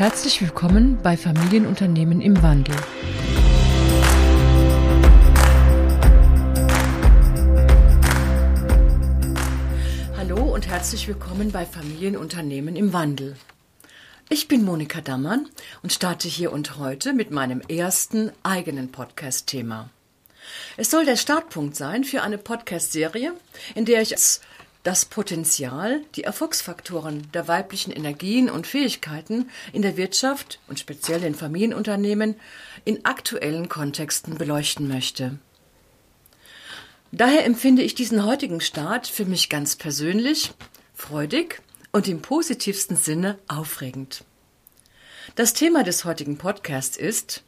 Herzlich 0.00 0.40
willkommen 0.40 0.96
bei 1.02 1.14
Familienunternehmen 1.14 2.22
im 2.22 2.42
Wandel. 2.42 2.74
Hallo 10.16 10.54
und 10.54 10.66
herzlich 10.68 11.06
willkommen 11.06 11.52
bei 11.52 11.66
Familienunternehmen 11.66 12.76
im 12.76 12.94
Wandel. 12.94 13.36
Ich 14.30 14.48
bin 14.48 14.64
Monika 14.64 15.02
Dammann 15.02 15.50
und 15.82 15.92
starte 15.92 16.28
hier 16.28 16.50
und 16.50 16.78
heute 16.78 17.12
mit 17.12 17.30
meinem 17.30 17.60
ersten 17.60 18.32
eigenen 18.42 18.90
Podcast-Thema. 18.90 19.90
Es 20.78 20.90
soll 20.90 21.04
der 21.04 21.16
Startpunkt 21.16 21.76
sein 21.76 22.04
für 22.04 22.22
eine 22.22 22.38
Podcast-Serie, 22.38 23.34
in 23.74 23.84
der 23.84 24.00
ich 24.00 24.14
das 24.82 25.04
Potenzial, 25.04 26.02
die 26.14 26.24
Erfolgsfaktoren 26.24 27.30
der 27.32 27.48
weiblichen 27.48 27.92
Energien 27.92 28.48
und 28.48 28.66
Fähigkeiten 28.66 29.50
in 29.72 29.82
der 29.82 29.96
Wirtschaft 29.96 30.58
und 30.68 30.78
speziell 30.78 31.22
in 31.22 31.34
Familienunternehmen 31.34 32.36
in 32.84 33.04
aktuellen 33.04 33.68
Kontexten 33.68 34.38
beleuchten 34.38 34.88
möchte. 34.88 35.38
Daher 37.12 37.44
empfinde 37.44 37.82
ich 37.82 37.94
diesen 37.94 38.24
heutigen 38.24 38.60
Start 38.60 39.06
für 39.06 39.24
mich 39.24 39.48
ganz 39.48 39.76
persönlich, 39.76 40.52
freudig 40.94 41.60
und 41.92 42.08
im 42.08 42.22
positivsten 42.22 42.96
Sinne 42.96 43.38
aufregend. 43.48 44.24
Das 45.34 45.52
Thema 45.52 45.82
des 45.82 46.04
heutigen 46.04 46.38
Podcasts 46.38 46.96
ist 46.96 47.42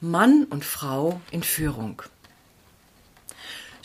Mann 0.00 0.44
und 0.44 0.64
Frau 0.64 1.20
in 1.30 1.42
Führung. 1.42 2.02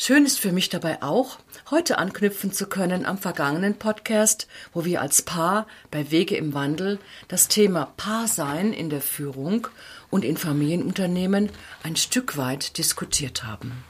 Schön 0.03 0.25
ist 0.25 0.39
für 0.39 0.51
mich 0.51 0.69
dabei 0.69 1.03
auch, 1.03 1.37
heute 1.69 1.99
anknüpfen 1.99 2.51
zu 2.51 2.65
können 2.65 3.05
am 3.05 3.19
vergangenen 3.19 3.75
Podcast, 3.75 4.47
wo 4.73 4.83
wir 4.83 4.99
als 4.99 5.21
Paar 5.21 5.67
bei 5.91 6.09
Wege 6.09 6.35
im 6.35 6.55
Wandel 6.55 6.97
das 7.27 7.49
Thema 7.49 7.93
Paarsein 7.97 8.73
in 8.73 8.89
der 8.89 9.02
Führung 9.02 9.67
und 10.09 10.25
in 10.25 10.38
Familienunternehmen 10.38 11.52
ein 11.83 11.95
Stück 11.95 12.35
weit 12.35 12.80
diskutiert 12.80 13.43
haben. 13.43 13.83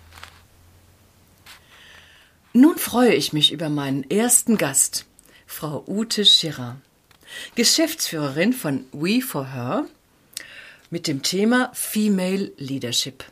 Nun 2.52 2.78
freue 2.78 3.14
ich 3.14 3.32
mich 3.32 3.54
über 3.54 3.70
meinen 3.70 4.04
ersten 4.12 4.58
Gast, 4.58 5.06
Frau 5.48 5.82
Ute 5.88 6.26
Schirrer, 6.26 6.76
Geschäftsführerin 7.56 8.52
von 8.52 8.84
We 8.92 9.22
for 9.22 9.54
Her 9.54 9.86
mit 10.90 11.08
dem 11.08 11.24
Thema 11.24 11.72
Female 11.74 12.52
Leadership. 12.58 13.24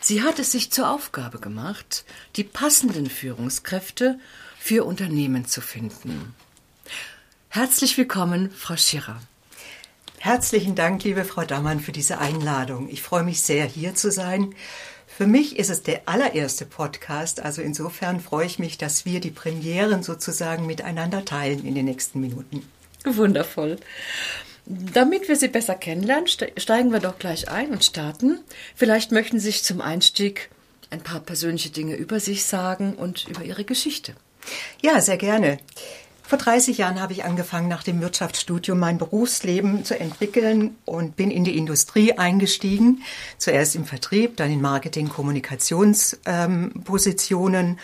Sie 0.00 0.22
hat 0.22 0.38
es 0.38 0.52
sich 0.52 0.70
zur 0.70 0.90
Aufgabe 0.90 1.38
gemacht, 1.38 2.04
die 2.36 2.44
passenden 2.44 3.08
Führungskräfte 3.08 4.18
für 4.58 4.84
Unternehmen 4.84 5.46
zu 5.46 5.60
finden. 5.60 6.34
Herzlich 7.48 7.96
willkommen, 7.96 8.50
Frau 8.50 8.76
Schirrer. 8.76 9.20
Herzlichen 10.18 10.74
Dank, 10.74 11.04
liebe 11.04 11.24
Frau 11.24 11.44
Dammann, 11.44 11.80
für 11.80 11.92
diese 11.92 12.18
Einladung. 12.18 12.88
Ich 12.88 13.02
freue 13.02 13.22
mich 13.22 13.40
sehr, 13.42 13.64
hier 13.64 13.94
zu 13.94 14.10
sein. 14.10 14.54
Für 15.06 15.26
mich 15.26 15.58
ist 15.58 15.70
es 15.70 15.82
der 15.82 16.02
allererste 16.06 16.66
Podcast, 16.66 17.40
also 17.40 17.62
insofern 17.62 18.20
freue 18.20 18.46
ich 18.46 18.58
mich, 18.58 18.76
dass 18.76 19.06
wir 19.06 19.20
die 19.20 19.30
Premieren 19.30 20.02
sozusagen 20.02 20.66
miteinander 20.66 21.24
teilen 21.24 21.64
in 21.64 21.74
den 21.74 21.86
nächsten 21.86 22.20
Minuten. 22.20 22.68
Wundervoll. 23.04 23.78
Damit 24.66 25.28
wir 25.28 25.36
Sie 25.36 25.48
besser 25.48 25.76
kennenlernen, 25.76 26.26
steigen 26.26 26.92
wir 26.92 26.98
doch 26.98 27.18
gleich 27.18 27.48
ein 27.48 27.70
und 27.70 27.84
starten. 27.84 28.40
Vielleicht 28.74 29.12
möchten 29.12 29.38
Sie 29.38 29.46
sich 29.46 29.62
zum 29.62 29.80
Einstieg 29.80 30.50
ein 30.90 31.00
paar 31.00 31.20
persönliche 31.20 31.70
Dinge 31.70 31.94
über 31.94 32.18
sich 32.18 32.44
sagen 32.44 32.94
und 32.94 33.28
über 33.28 33.44
Ihre 33.44 33.64
Geschichte. 33.64 34.14
Ja, 34.82 35.00
sehr 35.00 35.18
gerne. 35.18 35.58
Vor 36.28 36.38
30 36.38 36.78
Jahren 36.78 37.00
habe 37.00 37.12
ich 37.12 37.24
angefangen, 37.24 37.68
nach 37.68 37.84
dem 37.84 38.00
Wirtschaftsstudium 38.00 38.80
mein 38.80 38.98
Berufsleben 38.98 39.84
zu 39.84 39.96
entwickeln 39.98 40.76
und 40.84 41.14
bin 41.14 41.30
in 41.30 41.44
die 41.44 41.56
Industrie 41.56 42.14
eingestiegen. 42.14 43.04
Zuerst 43.38 43.76
im 43.76 43.84
Vertrieb, 43.84 44.36
dann 44.36 44.50
in 44.50 44.60
Marketing, 44.60 45.08
Kommunikationspositionen. 45.08 47.66
Ähm, 47.66 47.78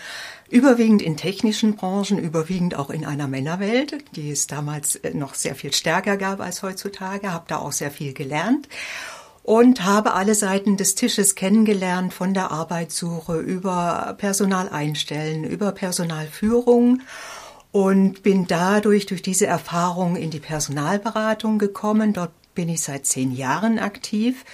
überwiegend 0.53 1.01
in 1.01 1.17
technischen 1.17 1.75
Branchen, 1.75 2.19
überwiegend 2.19 2.75
auch 2.75 2.91
in 2.91 3.05
einer 3.05 3.27
Männerwelt, 3.27 4.05
die 4.15 4.29
es 4.29 4.45
damals 4.45 4.95
äh, 4.97 5.11
noch 5.15 5.33
sehr 5.33 5.55
viel 5.55 5.73
stärker 5.73 6.15
gab 6.15 6.39
als 6.41 6.61
heutzutage, 6.61 7.33
habe 7.33 7.45
da 7.47 7.57
auch 7.57 7.71
sehr 7.71 7.89
viel 7.89 8.13
gelernt 8.13 8.69
und 9.41 9.83
habe 9.83 10.13
alle 10.13 10.35
Seiten 10.35 10.77
des 10.77 10.93
Tisches 10.93 11.33
kennengelernt, 11.33 12.13
von 12.13 12.35
der 12.35 12.51
Arbeitssuche 12.51 13.39
über 13.39 14.13
Personal 14.19 14.69
einstellen, 14.69 15.43
über 15.43 15.71
Personalführung 15.71 17.01
und 17.71 18.21
bin 18.21 18.45
dadurch 18.45 19.07
durch 19.07 19.23
diese 19.23 19.47
Erfahrung 19.47 20.15
in 20.15 20.29
die 20.29 20.39
Personalberatung 20.39 21.57
gekommen. 21.57 22.13
Dort 22.13 22.31
bin 22.55 22.69
ich 22.69 22.81
seit 22.81 23.05
zehn 23.05 23.31
Jahren 23.31 23.79
aktiv, 23.79 24.45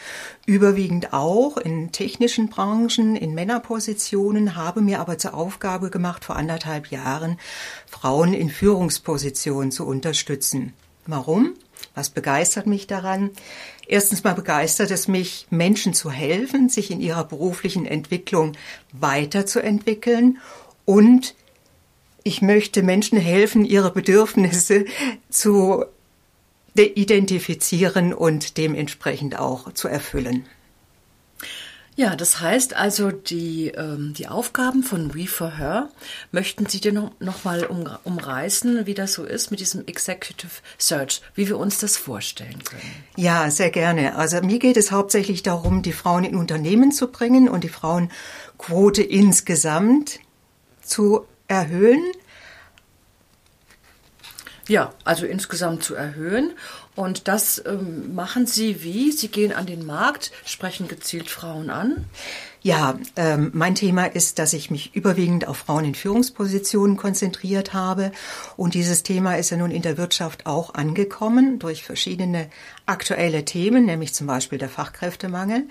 überwiegend 0.45 1.13
auch 1.13 1.57
in 1.57 1.91
technischen 1.91 2.49
Branchen, 2.49 3.15
in 3.15 3.33
Männerpositionen, 3.33 4.55
habe 4.55 4.81
mir 4.81 4.99
aber 4.99 5.17
zur 5.17 5.33
Aufgabe 5.33 5.89
gemacht, 5.89 6.25
vor 6.25 6.35
anderthalb 6.35 6.91
Jahren 6.91 7.37
Frauen 7.87 8.33
in 8.33 8.49
Führungspositionen 8.49 9.71
zu 9.71 9.85
unterstützen. 9.85 10.73
Warum? 11.05 11.53
Was 11.95 12.09
begeistert 12.09 12.67
mich 12.67 12.87
daran? 12.87 13.31
Erstens 13.87 14.23
mal 14.23 14.33
begeistert 14.33 14.91
es 14.91 15.07
mich, 15.07 15.47
Menschen 15.49 15.93
zu 15.93 16.11
helfen, 16.11 16.69
sich 16.69 16.91
in 16.91 17.01
ihrer 17.01 17.23
beruflichen 17.23 17.85
Entwicklung 17.85 18.53
weiterzuentwickeln 18.91 20.37
und 20.85 21.35
ich 22.23 22.41
möchte 22.41 22.83
Menschen 22.83 23.17
helfen, 23.17 23.65
ihre 23.65 23.91
Bedürfnisse 23.91 24.85
zu 25.29 25.85
identifizieren 26.75 28.13
und 28.13 28.57
dementsprechend 28.57 29.37
auch 29.37 29.73
zu 29.73 29.87
erfüllen. 29.87 30.45
Ja, 31.99 32.15
das 32.15 32.39
heißt 32.39 32.77
also, 32.77 33.11
die, 33.11 33.73
ähm, 33.75 34.13
die 34.17 34.29
Aufgaben 34.29 34.83
von 34.83 35.13
We 35.13 35.27
for 35.27 35.57
Her 35.57 35.89
möchten 36.31 36.65
Sie 36.65 36.79
dir 36.79 36.93
noch, 36.93 37.11
noch 37.19 37.43
mal 37.43 37.65
um, 37.65 37.89
umreißen, 38.05 38.85
wie 38.85 38.93
das 38.93 39.11
so 39.11 39.25
ist 39.25 39.51
mit 39.51 39.59
diesem 39.59 39.85
Executive 39.85 40.61
Search, 40.77 41.21
wie 41.35 41.49
wir 41.49 41.57
uns 41.57 41.79
das 41.79 41.97
vorstellen 41.97 42.63
können. 42.63 43.03
Ja, 43.17 43.51
sehr 43.51 43.69
gerne. 43.69 44.15
Also 44.15 44.39
mir 44.41 44.59
geht 44.59 44.77
es 44.77 44.93
hauptsächlich 44.93 45.43
darum, 45.43 45.81
die 45.81 45.91
Frauen 45.91 46.23
in 46.23 46.37
Unternehmen 46.37 46.93
zu 46.93 47.07
bringen 47.11 47.49
und 47.49 47.65
die 47.65 47.69
Frauenquote 47.69 49.03
insgesamt 49.03 50.21
zu 50.81 51.25
erhöhen 51.49 52.05
ja, 54.69 54.93
also 55.03 55.25
insgesamt 55.25 55.83
zu 55.83 55.95
erhöhen. 55.95 56.53
Und 56.95 57.27
das 57.27 57.63
ähm, 57.65 58.13
machen 58.13 58.45
Sie 58.45 58.83
wie? 58.83 59.11
Sie 59.11 59.29
gehen 59.29 59.53
an 59.53 59.65
den 59.65 59.85
Markt, 59.85 60.31
sprechen 60.45 60.87
gezielt 60.87 61.29
Frauen 61.29 61.69
an? 61.69 62.05
Ja, 62.61 62.99
ähm, 63.15 63.51
mein 63.53 63.73
Thema 63.73 64.05
ist, 64.05 64.37
dass 64.37 64.51
ich 64.51 64.69
mich 64.69 64.93
überwiegend 64.93 65.47
auf 65.47 65.59
Frauen 65.59 65.85
in 65.85 65.95
Führungspositionen 65.95 66.97
konzentriert 66.97 67.73
habe. 67.73 68.11
Und 68.57 68.73
dieses 68.73 69.01
Thema 69.01 69.37
ist 69.37 69.49
ja 69.49 69.55
nun 69.55 69.71
in 69.71 69.81
der 69.81 69.97
Wirtschaft 69.97 70.45
auch 70.45 70.73
angekommen 70.73 71.57
durch 71.59 71.85
verschiedene 71.85 72.49
aktuelle 72.85 73.45
Themen, 73.45 73.85
nämlich 73.85 74.13
zum 74.13 74.27
Beispiel 74.27 74.59
der 74.59 74.67
Fachkräftemangel. 74.67 75.69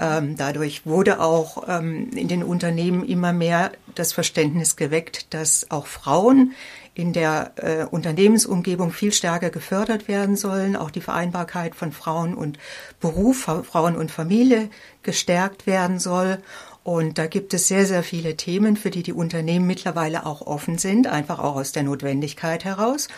Ähm, 0.00 0.36
dadurch 0.38 0.86
wurde 0.86 1.20
auch 1.20 1.64
ähm, 1.68 2.08
in 2.14 2.28
den 2.28 2.42
Unternehmen 2.42 3.04
immer 3.04 3.34
mehr 3.34 3.72
das 3.94 4.14
Verständnis 4.14 4.76
geweckt, 4.76 5.34
dass 5.34 5.70
auch 5.70 5.86
Frauen 5.86 6.54
in 6.94 7.12
der 7.12 7.52
äh, 7.56 7.84
Unternehmensumgebung 7.84 8.92
viel 8.92 9.12
stärker 9.12 9.50
gefördert 9.50 10.06
werden 10.06 10.36
sollen, 10.36 10.76
auch 10.76 10.90
die 10.90 11.00
Vereinbarkeit 11.00 11.74
von 11.74 11.92
Frauen 11.92 12.34
und 12.34 12.58
Beruf, 13.00 13.48
Frauen 13.64 13.96
und 13.96 14.10
Familie 14.10 14.70
gestärkt 15.02 15.66
werden 15.66 15.98
soll. 15.98 16.38
Und 16.84 17.18
da 17.18 17.26
gibt 17.26 17.52
es 17.54 17.66
sehr, 17.66 17.86
sehr 17.86 18.02
viele 18.02 18.36
Themen, 18.36 18.76
für 18.76 18.90
die 18.90 19.02
die 19.02 19.12
Unternehmen 19.12 19.66
mittlerweile 19.66 20.26
auch 20.26 20.42
offen 20.42 20.78
sind, 20.78 21.06
einfach 21.06 21.38
auch 21.38 21.56
aus 21.56 21.72
der 21.72 21.82
Notwendigkeit 21.82 22.64
heraus. 22.64 23.08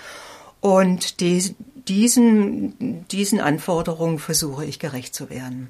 Und 0.60 1.20
die, 1.20 1.54
diesen, 1.88 3.06
diesen 3.08 3.40
Anforderungen 3.40 4.18
versuche 4.18 4.64
ich 4.64 4.78
gerecht 4.78 5.14
zu 5.14 5.28
werden. 5.30 5.68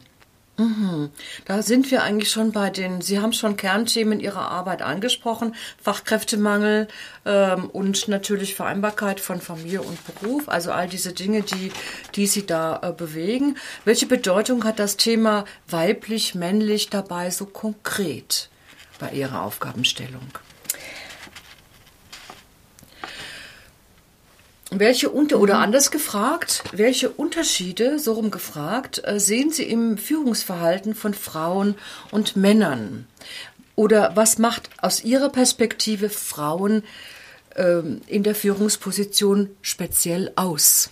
Mhm. 0.58 1.10
Da 1.44 1.62
sind 1.62 1.90
wir 1.90 2.02
eigentlich 2.02 2.30
schon 2.30 2.52
bei 2.52 2.70
den, 2.70 3.02
Sie 3.02 3.20
haben 3.20 3.34
schon 3.34 3.56
Kernthemen 3.56 4.20
Ihrer 4.20 4.50
Arbeit 4.50 4.80
angesprochen, 4.80 5.54
Fachkräftemangel 5.82 6.88
ähm, 7.26 7.68
und 7.68 8.08
natürlich 8.08 8.54
Vereinbarkeit 8.54 9.20
von 9.20 9.40
Familie 9.40 9.82
und 9.82 9.98
Beruf, 10.06 10.48
also 10.48 10.72
all 10.72 10.88
diese 10.88 11.12
Dinge, 11.12 11.42
die, 11.42 11.72
die 12.14 12.26
Sie 12.26 12.46
da 12.46 12.80
äh, 12.82 12.92
bewegen. 12.92 13.56
Welche 13.84 14.06
Bedeutung 14.06 14.64
hat 14.64 14.78
das 14.78 14.96
Thema 14.96 15.44
weiblich, 15.68 16.34
männlich 16.34 16.88
dabei 16.88 17.30
so 17.30 17.44
konkret 17.44 18.48
bei 18.98 19.10
Ihrer 19.10 19.42
Aufgabenstellung? 19.42 20.38
Welche 24.70 25.10
unter 25.10 25.38
oder 25.38 25.56
mhm. 25.56 25.62
anders 25.62 25.90
gefragt, 25.90 26.64
welche 26.72 27.10
Unterschiede, 27.10 27.98
so 27.98 28.14
rum 28.14 28.30
gefragt, 28.30 29.00
äh, 29.04 29.20
sehen 29.20 29.50
Sie 29.52 29.62
im 29.62 29.96
Führungsverhalten 29.96 30.94
von 30.94 31.14
Frauen 31.14 31.76
und 32.10 32.36
Männern? 32.36 33.06
Oder 33.76 34.12
was 34.16 34.38
macht 34.38 34.70
aus 34.80 35.04
Ihrer 35.04 35.28
Perspektive 35.28 36.08
Frauen 36.08 36.82
ähm, 37.54 38.00
in 38.06 38.24
der 38.24 38.34
Führungsposition 38.34 39.50
speziell 39.62 40.32
aus? 40.34 40.90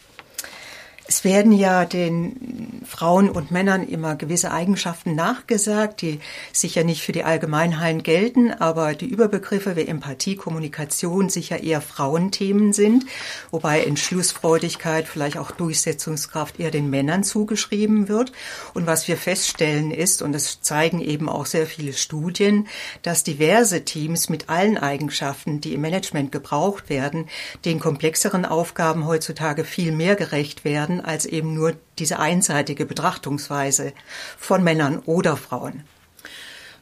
Es 1.06 1.22
werden 1.22 1.52
ja 1.52 1.84
den 1.84 2.82
Frauen 2.86 3.28
und 3.28 3.50
Männern 3.50 3.86
immer 3.86 4.16
gewisse 4.16 4.50
Eigenschaften 4.52 5.14
nachgesagt, 5.14 6.00
die 6.00 6.18
sicher 6.50 6.82
nicht 6.82 7.02
für 7.02 7.12
die 7.12 7.24
Allgemeinheit 7.24 8.04
gelten, 8.04 8.52
aber 8.52 8.94
die 8.94 9.08
Überbegriffe 9.08 9.76
wie 9.76 9.86
Empathie, 9.86 10.36
Kommunikation 10.36 11.28
sicher 11.28 11.62
eher 11.62 11.82
Frauenthemen 11.82 12.72
sind, 12.72 13.04
wobei 13.50 13.84
Entschlussfreudigkeit, 13.84 15.06
vielleicht 15.06 15.36
auch 15.36 15.50
Durchsetzungskraft 15.50 16.58
eher 16.58 16.70
den 16.70 16.88
Männern 16.88 17.22
zugeschrieben 17.22 18.08
wird. 18.08 18.32
Und 18.72 18.86
was 18.86 19.06
wir 19.06 19.18
feststellen 19.18 19.90
ist, 19.90 20.22
und 20.22 20.32
das 20.32 20.62
zeigen 20.62 21.02
eben 21.02 21.28
auch 21.28 21.44
sehr 21.44 21.66
viele 21.66 21.92
Studien, 21.92 22.66
dass 23.02 23.24
diverse 23.24 23.84
Teams 23.84 24.30
mit 24.30 24.48
allen 24.48 24.78
Eigenschaften, 24.78 25.60
die 25.60 25.74
im 25.74 25.82
Management 25.82 26.32
gebraucht 26.32 26.88
werden, 26.88 27.28
den 27.66 27.78
komplexeren 27.78 28.46
Aufgaben 28.46 29.06
heutzutage 29.06 29.64
viel 29.64 29.92
mehr 29.92 30.16
gerecht 30.16 30.64
werden 30.64 30.93
werden 30.94 31.04
als 31.04 31.26
eben 31.26 31.54
nur 31.54 31.74
diese 31.98 32.18
einseitige 32.18 32.86
Betrachtungsweise 32.86 33.92
von 34.38 34.62
Männern 34.62 35.00
oder 35.06 35.36
Frauen. 35.36 35.84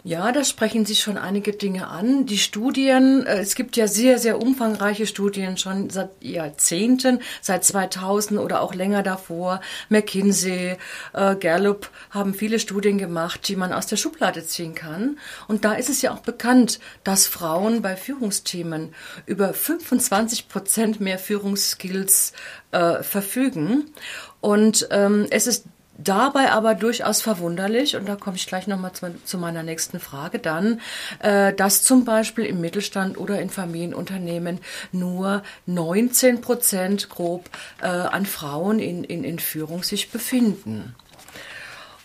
Ja, 0.05 0.33
da 0.33 0.43
sprechen 0.43 0.85
Sie 0.85 0.97
schon 0.97 1.17
einige 1.17 1.53
Dinge 1.53 1.87
an. 1.87 2.27
Die 2.27 2.39
Studien, 2.39 3.25
äh, 3.25 3.39
es 3.39 3.55
gibt 3.55 3.77
ja 3.77 3.87
sehr, 3.87 4.19
sehr 4.19 4.43
umfangreiche 4.43 5.07
Studien 5.07 5.57
schon 5.57 5.91
seit 5.91 6.11
Jahrzehnten, 6.21 7.21
seit 7.41 7.65
2000 7.65 8.41
oder 8.41 8.63
auch 8.63 8.75
länger 8.75 9.05
davor. 9.05 9.61
McKinsey, 9.91 10.77
äh, 11.13 11.37
Gallup 11.37 11.89
haben 12.11 12.35
viele 12.35 12.59
Studien 12.59 12.99
gemacht, 12.99 13.47
die 13.47 13.55
man 13.55 13.73
aus 13.73 13.87
der 13.87 13.97
Schublade 13.97 14.45
ziehen 14.45 14.75
kann. 14.75 15.19
Und 15.47 15.65
da 15.65 15.75
ist 15.75 15.89
es 15.89 16.03
ja 16.03 16.13
auch 16.13 16.21
bekannt, 16.21 16.81
dass 17.05 17.29
Frauen 17.29 17.81
bei 17.81 17.95
Führungsthemen 17.95 18.97
über 19.27 19.55
25 19.55 20.49
Prozent 20.49 21.01
mehr 21.01 21.21
Führungsskills 21.21 22.33
äh, 22.73 23.05
verfügen. 23.05 23.93
Und 24.41 24.89
ähm, 24.91 25.29
es 25.31 25.47
ist 25.47 25.67
Dabei 26.03 26.53
aber 26.53 26.75
durchaus 26.75 27.23
verwunderlich, 27.23 27.97
und 27.97 28.09
da 28.09 28.17
komme 28.17 28.37
ich 28.37 28.47
gleich 28.47 28.67
nochmal 28.67 28.93
zu, 28.93 29.15
zu 29.25 29.39
meiner 29.39 29.63
nächsten 29.63 30.01
Frage 30.01 30.39
dann, 30.39 30.81
äh, 31.21 31.53
dass 31.53 31.83
zum 31.83 32.05
Beispiel 32.05 32.45
im 32.45 32.61
Mittelstand 32.61 33.19
oder 33.19 33.41
in 33.41 33.51
Familienunternehmen 33.51 34.61
nur 34.91 35.43
19 35.67 36.41
Prozent 36.41 37.09
grob 37.09 37.49
äh, 37.81 37.87
an 37.87 38.27
Frauen 38.27 38.79
in, 38.79 39.05
in, 39.05 39.25
in 39.25 39.39
Führung 39.39 39.83
sich 39.83 40.11
befinden. 40.11 40.95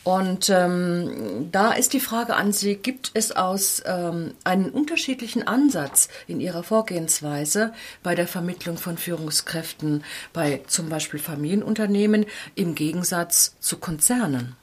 Und 0.07 0.50
ähm, 0.50 1.50
da 1.51 1.74
ist 1.74 1.92
die 1.92 2.00
Frage 2.00 2.38
an 2.38 2.54
Sie, 2.54 2.75
gibt 2.75 3.12
es 3.13 3.33
aus 3.33 3.83
ähm, 3.86 4.36
einen 4.45 4.69
unterschiedlichen 4.69 5.45
Ansatz 5.45 6.07
in 6.27 6.39
Ihrer 6.39 6.63
Vorgehensweise 6.63 7.74
bei 8.04 8.15
der 8.15 8.25
Vermittlung 8.25 8.77
von 8.77 8.98
Führungskräften 8.98 10.06
bei 10.31 10.62
zum 10.68 10.88
Beispiel 10.88 11.19
Familienunternehmen 11.19 12.25
im 12.56 12.74
Gegensatz 12.74 13.57
zu 13.59 13.80
Konzernen? 13.80 14.56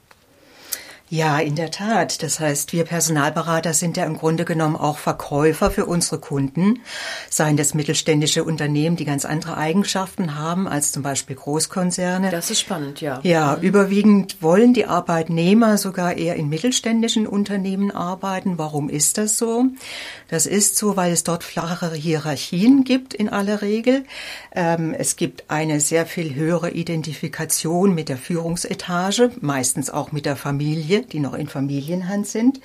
Ja, 1.15 1.39
in 1.39 1.55
der 1.55 1.71
Tat. 1.71 2.25
Das 2.25 2.41
heißt, 2.41 2.73
wir 2.73 2.83
Personalberater 2.83 3.73
sind 3.73 3.97
ja 3.97 4.05
im 4.05 4.17
Grunde 4.17 4.45
genommen 4.45 4.75
auch 4.75 4.99
Verkäufer 4.99 5.71
für 5.71 5.87
unsere 5.87 6.19
Kunden, 6.19 6.81
seien 7.31 7.57
das 7.57 7.73
mittelständische 7.73 8.43
Unternehmen, 8.43 8.97
die 8.97 9.05
ganz 9.05 9.25
andere 9.25 9.57
Eigenschaften 9.57 10.37
haben 10.37 10.67
als 10.67 10.91
zum 10.91 11.05
Beispiel 11.05 11.37
Großkonzerne. 11.37 12.33
Das 12.33 12.51
ist 12.51 12.59
spannend, 12.59 13.01
ja. 13.01 13.21
Ja, 13.23 13.55
mhm. 13.57 13.63
überwiegend 13.63 14.43
wollen 14.43 14.75
die 14.75 14.87
Arbeitnehmer 14.87 15.79
sogar 15.79 16.17
eher 16.17 16.35
in 16.35 16.49
mittelständischen 16.49 17.29
Unternehmen 17.29 17.93
arbeiten. 17.93 18.59
Warum 18.59 18.89
ist 18.89 19.17
das 19.17 19.39
so? 19.39 19.67
Das 20.27 20.47
ist 20.47 20.77
so, 20.77 20.97
weil 20.97 21.13
es 21.13 21.23
dort 21.23 21.45
flachere 21.45 21.95
Hierarchien 21.95 22.83
gibt 22.83 23.15
in 23.15 23.29
aller 23.29 23.63
Regel. 23.63 24.03
Ähm, 24.53 24.93
es 24.99 25.15
gibt 25.15 25.45
eine 25.47 25.79
sehr 25.79 26.07
viel 26.07 26.35
höhere 26.35 26.73
Identifikation 26.73 27.95
mit 27.95 28.09
der 28.09 28.19
Führungsetage, 28.19 29.31
meistens 29.41 29.91
auch 29.91 30.11
mit 30.11 30.27
der 30.27 30.35
Familie 30.35 31.04
Familie, 31.04 31.04
die 31.13 31.21
noch 31.21 31.35
in 31.35 31.49
Familienhand 31.49 32.27
sind. 32.27 32.61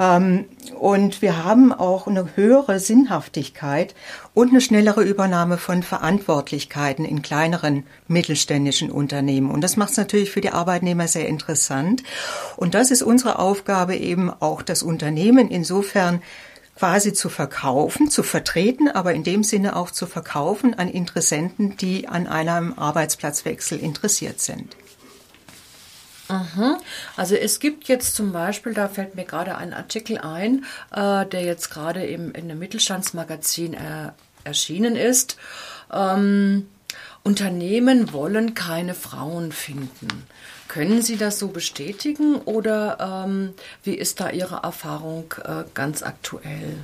Ähm, 0.00 0.46
und 0.78 1.20
wir 1.22 1.44
haben 1.44 1.72
auch 1.72 2.06
eine 2.06 2.34
höhere 2.34 2.80
Sinnhaftigkeit 2.80 3.94
und 4.34 4.50
eine 4.50 4.60
schnellere 4.60 5.02
Übernahme 5.02 5.58
von 5.58 5.82
Verantwortlichkeiten 5.82 7.04
in 7.04 7.22
kleineren 7.22 7.84
mittelständischen 8.08 8.90
Unternehmen. 8.90 9.50
Und 9.50 9.60
das 9.60 9.76
macht 9.76 9.90
es 9.90 9.96
natürlich 9.98 10.30
für 10.30 10.40
die 10.40 10.50
Arbeitnehmer 10.50 11.06
sehr 11.06 11.28
interessant. 11.28 12.02
Und 12.56 12.74
das 12.74 12.90
ist 12.90 13.02
unsere 13.02 13.38
Aufgabe 13.38 13.94
eben 13.96 14.30
auch 14.30 14.62
das 14.62 14.82
Unternehmen 14.82 15.50
insofern 15.50 16.22
quasi 16.78 17.12
zu 17.12 17.28
verkaufen, 17.28 18.08
zu 18.08 18.22
vertreten, 18.22 18.88
aber 18.88 19.12
in 19.12 19.22
dem 19.22 19.44
Sinne 19.44 19.76
auch 19.76 19.90
zu 19.90 20.06
verkaufen 20.06 20.72
an 20.72 20.88
Interessenten, 20.88 21.76
die 21.76 22.08
an 22.08 22.26
einem 22.26 22.72
Arbeitsplatzwechsel 22.72 23.78
interessiert 23.78 24.40
sind. 24.40 24.76
Mhm. 26.30 26.76
Also 27.16 27.34
es 27.34 27.58
gibt 27.58 27.88
jetzt 27.88 28.14
zum 28.14 28.32
Beispiel, 28.32 28.72
da 28.72 28.88
fällt 28.88 29.16
mir 29.16 29.24
gerade 29.24 29.56
ein 29.56 29.74
Artikel 29.74 30.18
ein, 30.18 30.64
äh, 30.92 31.26
der 31.26 31.42
jetzt 31.42 31.70
gerade 31.70 32.04
im, 32.06 32.32
in 32.32 32.44
einem 32.44 32.58
Mittelstandsmagazin 32.58 33.74
äh, 33.74 34.12
erschienen 34.44 34.96
ist. 34.96 35.36
Ähm, 35.92 36.68
Unternehmen 37.22 38.12
wollen 38.12 38.54
keine 38.54 38.94
Frauen 38.94 39.52
finden. 39.52 40.26
Können 40.68 41.02
Sie 41.02 41.16
das 41.16 41.38
so 41.38 41.48
bestätigen 41.48 42.36
oder 42.36 43.24
ähm, 43.26 43.54
wie 43.82 43.94
ist 43.94 44.20
da 44.20 44.30
Ihre 44.30 44.62
Erfahrung 44.62 45.34
äh, 45.44 45.64
ganz 45.74 46.02
aktuell? 46.02 46.78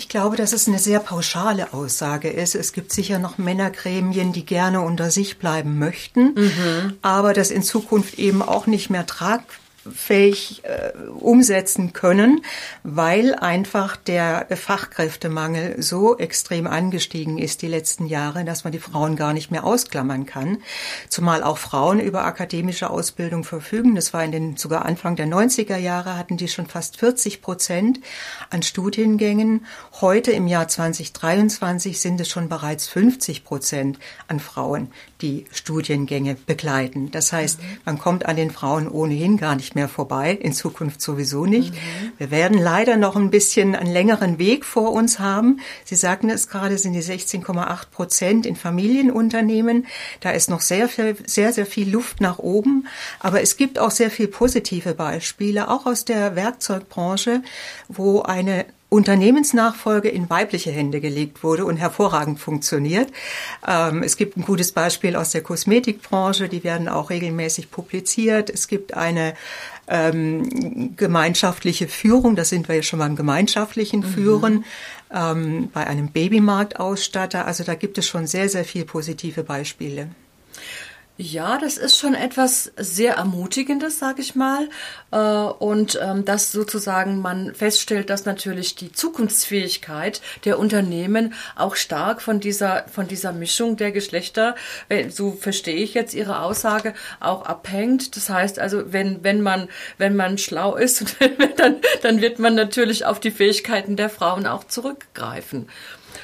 Ich 0.00 0.08
glaube, 0.08 0.38
dass 0.38 0.54
es 0.54 0.66
eine 0.66 0.78
sehr 0.78 0.98
pauschale 0.98 1.74
Aussage 1.74 2.30
ist. 2.30 2.54
Es 2.54 2.72
gibt 2.72 2.90
sicher 2.90 3.18
noch 3.18 3.36
Männergremien, 3.36 4.32
die 4.32 4.46
gerne 4.46 4.80
unter 4.80 5.10
sich 5.10 5.36
bleiben 5.36 5.78
möchten, 5.78 6.32
mhm. 6.36 6.96
aber 7.02 7.34
das 7.34 7.50
in 7.50 7.62
Zukunft 7.62 8.18
eben 8.18 8.40
auch 8.40 8.66
nicht 8.66 8.88
mehr 8.88 9.04
tragbar 9.04 9.59
fähig 9.88 10.62
äh, 10.64 10.92
umsetzen 11.08 11.92
können, 11.92 12.42
weil 12.82 13.34
einfach 13.34 13.96
der 13.96 14.46
Fachkräftemangel 14.54 15.80
so 15.82 16.18
extrem 16.18 16.66
angestiegen 16.66 17.38
ist 17.38 17.62
die 17.62 17.66
letzten 17.66 18.06
Jahre, 18.06 18.44
dass 18.44 18.64
man 18.64 18.72
die 18.72 18.78
Frauen 18.78 19.16
gar 19.16 19.32
nicht 19.32 19.50
mehr 19.50 19.64
ausklammern 19.64 20.26
kann. 20.26 20.58
Zumal 21.08 21.42
auch 21.42 21.58
Frauen 21.58 21.98
über 21.98 22.24
akademische 22.24 22.90
Ausbildung 22.90 23.44
verfügen. 23.44 23.94
Das 23.94 24.12
war 24.12 24.22
in 24.22 24.32
den 24.32 24.56
sogar 24.56 24.84
Anfang 24.84 25.16
der 25.16 25.26
90er 25.26 25.76
Jahre 25.76 26.16
hatten 26.16 26.36
die 26.36 26.48
schon 26.48 26.66
fast 26.66 26.98
40 26.98 27.40
Prozent 27.40 28.00
an 28.50 28.62
Studiengängen. 28.62 29.66
Heute 30.00 30.32
im 30.32 30.46
Jahr 30.46 30.68
2023 30.68 32.00
sind 32.00 32.20
es 32.20 32.28
schon 32.28 32.48
bereits 32.48 32.88
50 32.88 33.44
Prozent 33.44 33.98
an 34.28 34.40
Frauen, 34.40 34.92
die 35.22 35.46
Studiengänge 35.52 36.34
begleiten. 36.34 37.10
Das 37.10 37.32
heißt, 37.32 37.60
man 37.84 37.98
kommt 37.98 38.26
an 38.26 38.36
den 38.36 38.50
Frauen 38.50 38.88
ohnehin 38.88 39.36
gar 39.36 39.56
nicht 39.56 39.69
mehr 39.74 39.88
vorbei, 39.88 40.32
in 40.32 40.52
Zukunft 40.52 41.00
sowieso 41.00 41.46
nicht. 41.46 41.72
Mhm. 41.72 42.12
Wir 42.18 42.30
werden 42.30 42.58
leider 42.58 42.96
noch 42.96 43.16
ein 43.16 43.30
bisschen 43.30 43.74
einen 43.74 43.92
längeren 43.92 44.38
Weg 44.38 44.64
vor 44.64 44.92
uns 44.92 45.18
haben. 45.18 45.60
Sie 45.84 45.96
sagten 45.96 46.30
es 46.30 46.48
gerade, 46.48 46.78
sind 46.78 46.92
die 46.92 47.02
16,8 47.02 47.90
Prozent 47.90 48.46
in 48.46 48.56
Familienunternehmen. 48.56 49.86
Da 50.20 50.30
ist 50.30 50.50
noch 50.50 50.60
sehr, 50.60 50.88
viel, 50.88 51.16
sehr, 51.26 51.52
sehr 51.52 51.66
viel 51.66 51.90
Luft 51.90 52.20
nach 52.20 52.38
oben. 52.38 52.86
Aber 53.18 53.40
es 53.40 53.56
gibt 53.56 53.78
auch 53.78 53.90
sehr 53.90 54.10
viel 54.10 54.28
positive 54.28 54.94
Beispiele, 54.94 55.68
auch 55.68 55.86
aus 55.86 56.04
der 56.04 56.36
Werkzeugbranche, 56.36 57.42
wo 57.88 58.22
eine 58.22 58.66
Unternehmensnachfolge 58.90 60.08
in 60.08 60.28
weibliche 60.28 60.70
Hände 60.72 61.00
gelegt 61.00 61.42
wurde 61.42 61.64
und 61.64 61.76
hervorragend 61.76 62.40
funktioniert. 62.40 63.10
Ähm, 63.66 64.02
es 64.02 64.16
gibt 64.16 64.36
ein 64.36 64.42
gutes 64.42 64.72
Beispiel 64.72 65.16
aus 65.16 65.30
der 65.30 65.42
Kosmetikbranche, 65.42 66.48
die 66.48 66.64
werden 66.64 66.88
auch 66.88 67.08
regelmäßig 67.08 67.70
publiziert. 67.70 68.50
Es 68.50 68.66
gibt 68.66 68.94
eine 68.94 69.34
ähm, 69.86 70.96
gemeinschaftliche 70.96 71.86
Führung, 71.86 72.34
da 72.34 72.44
sind 72.44 72.68
wir 72.68 72.76
ja 72.76 72.82
schon 72.82 72.98
beim 72.98 73.14
gemeinschaftlichen 73.14 74.00
mhm. 74.00 74.04
Führen, 74.04 74.54
mhm. 74.54 74.64
ähm, 75.14 75.68
bei 75.72 75.86
einem 75.86 76.08
Babymarktausstatter. 76.08 77.46
Also 77.46 77.62
da 77.62 77.76
gibt 77.76 77.96
es 77.96 78.08
schon 78.08 78.26
sehr, 78.26 78.48
sehr 78.48 78.64
viel 78.64 78.84
positive 78.84 79.44
Beispiele. 79.44 80.08
Ja, 81.22 81.58
das 81.58 81.76
ist 81.76 81.98
schon 81.98 82.14
etwas 82.14 82.72
sehr 82.78 83.16
Ermutigendes, 83.16 83.98
sage 83.98 84.22
ich 84.22 84.36
mal. 84.36 84.70
Äh, 85.10 85.18
und 85.18 86.00
ähm, 86.02 86.24
dass 86.24 86.50
sozusagen 86.50 87.20
man 87.20 87.54
feststellt, 87.54 88.08
dass 88.08 88.24
natürlich 88.24 88.74
die 88.74 88.90
Zukunftsfähigkeit 88.90 90.22
der 90.46 90.58
Unternehmen 90.58 91.34
auch 91.56 91.76
stark 91.76 92.22
von 92.22 92.40
dieser, 92.40 92.88
von 92.88 93.06
dieser 93.06 93.32
Mischung 93.32 93.76
der 93.76 93.92
Geschlechter, 93.92 94.54
so 95.10 95.32
verstehe 95.32 95.76
ich 95.76 95.92
jetzt 95.92 96.14
Ihre 96.14 96.40
Aussage, 96.40 96.94
auch 97.20 97.44
abhängt. 97.44 98.16
Das 98.16 98.30
heißt 98.30 98.58
also, 98.58 98.90
wenn, 98.90 99.22
wenn 99.22 99.42
man, 99.42 99.68
wenn 99.98 100.16
man 100.16 100.38
schlau 100.38 100.74
ist, 100.74 101.16
dann, 101.58 101.82
dann 102.00 102.22
wird 102.22 102.38
man 102.38 102.54
natürlich 102.54 103.04
auf 103.04 103.20
die 103.20 103.30
Fähigkeiten 103.30 103.94
der 103.96 104.08
Frauen 104.08 104.46
auch 104.46 104.64
zurückgreifen. 104.64 105.68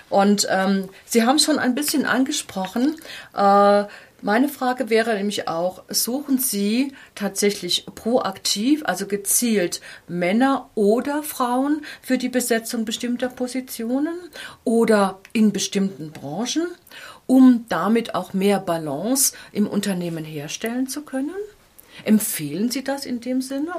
Und 0.09 0.47
ähm, 0.50 0.88
Sie 1.05 1.25
haben 1.25 1.38
schon 1.38 1.59
ein 1.59 1.75
bisschen 1.75 2.07
angesprochen, 2.07 2.97
äh, 3.35 3.85
meine 4.26 4.49
Frage 4.49 4.90
wäre 4.90 5.14
nämlich 5.14 5.49
auch, 5.49 5.85
suchen 5.88 6.38
Sie 6.38 6.92
tatsächlich 7.14 7.87
proaktiv, 7.95 8.83
also 8.85 9.06
gezielt 9.06 9.80
Männer 10.09 10.68
oder 10.75 11.23
Frauen 11.23 11.83
für 12.02 12.18
die 12.18 12.28
Besetzung 12.28 12.85
bestimmter 12.85 13.28
Positionen 13.28 14.18
oder 14.64 15.21
in 15.33 15.52
bestimmten 15.52 16.11
Branchen? 16.11 16.66
um 17.26 17.64
damit 17.68 18.14
auch 18.14 18.33
mehr 18.33 18.61
Balance 18.61 19.33
im 19.52 19.66
Unternehmen 19.66 20.25
herstellen 20.25 20.87
zu 20.87 21.02
können? 21.02 21.35
Empfehlen 22.04 22.71
Sie 22.71 22.85
das 22.85 23.06
in 23.06 23.21
dem 23.21 23.42
Sinne? 23.42 23.73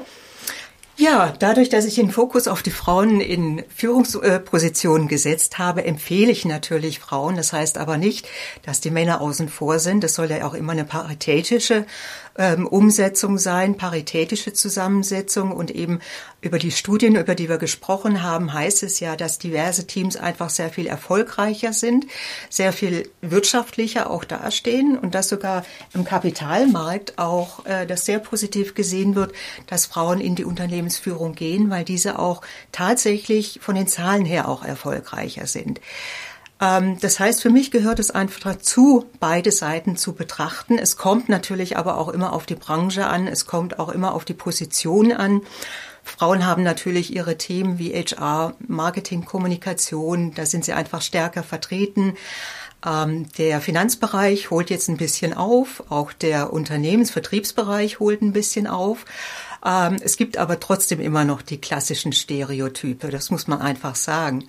Ja, 0.99 1.31
dadurch, 1.37 1.69
dass 1.69 1.85
ich 1.85 1.93
den 1.93 2.09
Fokus 2.09 2.47
auf 2.47 2.63
die 2.63 2.71
Frauen 2.71 3.21
in 3.21 3.63
Führungspositionen 3.69 5.07
gesetzt 5.07 5.59
habe, 5.59 5.85
empfehle 5.85 6.31
ich 6.31 6.43
natürlich 6.43 6.97
Frauen. 6.97 7.35
Das 7.35 7.53
heißt 7.53 7.77
aber 7.77 7.97
nicht, 7.97 8.27
dass 8.63 8.81
die 8.81 8.89
Männer 8.89 9.21
außen 9.21 9.47
vor 9.47 9.77
sind. 9.77 10.03
Es 10.03 10.15
soll 10.15 10.31
ja 10.31 10.47
auch 10.47 10.55
immer 10.55 10.71
eine 10.71 10.85
paritätische 10.85 11.85
ähm, 12.35 12.65
Umsetzung 12.65 13.37
sein, 13.37 13.77
paritätische 13.77 14.53
Zusammensetzung 14.53 15.51
und 15.51 15.69
eben 15.69 15.99
über 16.47 16.59
die 16.59 16.71
Studien, 16.71 17.15
über 17.15 17.35
die 17.35 17.49
wir 17.49 17.57
gesprochen 17.57 18.23
haben, 18.23 18.53
heißt 18.53 18.81
es 18.83 19.01
ja, 19.01 19.17
dass 19.17 19.37
diverse 19.37 19.85
Teams 19.85 20.15
einfach 20.15 20.49
sehr 20.49 20.69
viel 20.69 20.87
erfolgreicher 20.87 21.73
sind, 21.73 22.05
sehr 22.49 22.71
viel 22.71 23.09
wirtschaftlicher 23.21 24.09
auch 24.09 24.23
dastehen 24.23 24.97
und 24.97 25.13
dass 25.13 25.27
sogar 25.27 25.65
im 25.93 26.05
Kapitalmarkt 26.05 27.19
auch 27.19 27.65
äh, 27.65 27.85
das 27.85 28.05
sehr 28.05 28.19
positiv 28.19 28.75
gesehen 28.75 29.15
wird, 29.15 29.33
dass 29.67 29.85
Frauen 29.85 30.21
in 30.21 30.35
die 30.35 30.45
Unternehmensführung 30.45 31.35
gehen, 31.35 31.69
weil 31.69 31.83
diese 31.83 32.17
auch 32.17 32.41
tatsächlich 32.71 33.59
von 33.61 33.75
den 33.75 33.87
Zahlen 33.87 34.23
her 34.23 34.47
auch 34.47 34.63
erfolgreicher 34.63 35.47
sind. 35.47 35.81
Ähm, 36.61 36.97
das 37.01 37.19
heißt, 37.19 37.41
für 37.41 37.49
mich 37.49 37.71
gehört 37.71 37.99
es 37.99 38.11
einfach 38.11 38.39
dazu, 38.39 39.05
beide 39.19 39.51
Seiten 39.51 39.97
zu 39.97 40.13
betrachten. 40.13 40.77
Es 40.77 40.95
kommt 40.95 41.27
natürlich 41.27 41.77
aber 41.77 41.97
auch 41.97 42.09
immer 42.09 42.31
auf 42.31 42.45
die 42.45 42.55
Branche 42.55 43.07
an, 43.07 43.27
es 43.27 43.45
kommt 43.45 43.79
auch 43.79 43.89
immer 43.89 44.13
auf 44.13 44.25
die 44.25 44.33
Position 44.33 45.11
an. 45.11 45.41
Frauen 46.07 46.45
haben 46.45 46.63
natürlich 46.63 47.15
ihre 47.15 47.37
Themen 47.37 47.79
wie 47.79 47.93
HR, 47.93 48.55
Marketing, 48.67 49.25
Kommunikation, 49.25 50.33
da 50.33 50.45
sind 50.45 50.65
sie 50.65 50.73
einfach 50.73 51.01
stärker 51.01 51.43
vertreten. 51.43 52.15
Ähm, 52.85 53.27
der 53.37 53.61
Finanzbereich 53.61 54.51
holt 54.51 54.69
jetzt 54.69 54.87
ein 54.87 54.97
bisschen 54.97 55.33
auf, 55.33 55.83
auch 55.89 56.13
der 56.13 56.53
Unternehmensvertriebsbereich 56.53 57.99
holt 57.99 58.21
ein 58.21 58.33
bisschen 58.33 58.67
auf. 58.67 59.05
Ähm, 59.65 59.97
es 60.01 60.17
gibt 60.17 60.37
aber 60.37 60.59
trotzdem 60.59 60.99
immer 60.99 61.25
noch 61.25 61.41
die 61.41 61.59
klassischen 61.59 62.13
Stereotype, 62.13 63.09
das 63.09 63.31
muss 63.31 63.47
man 63.47 63.61
einfach 63.61 63.95
sagen. 63.95 64.45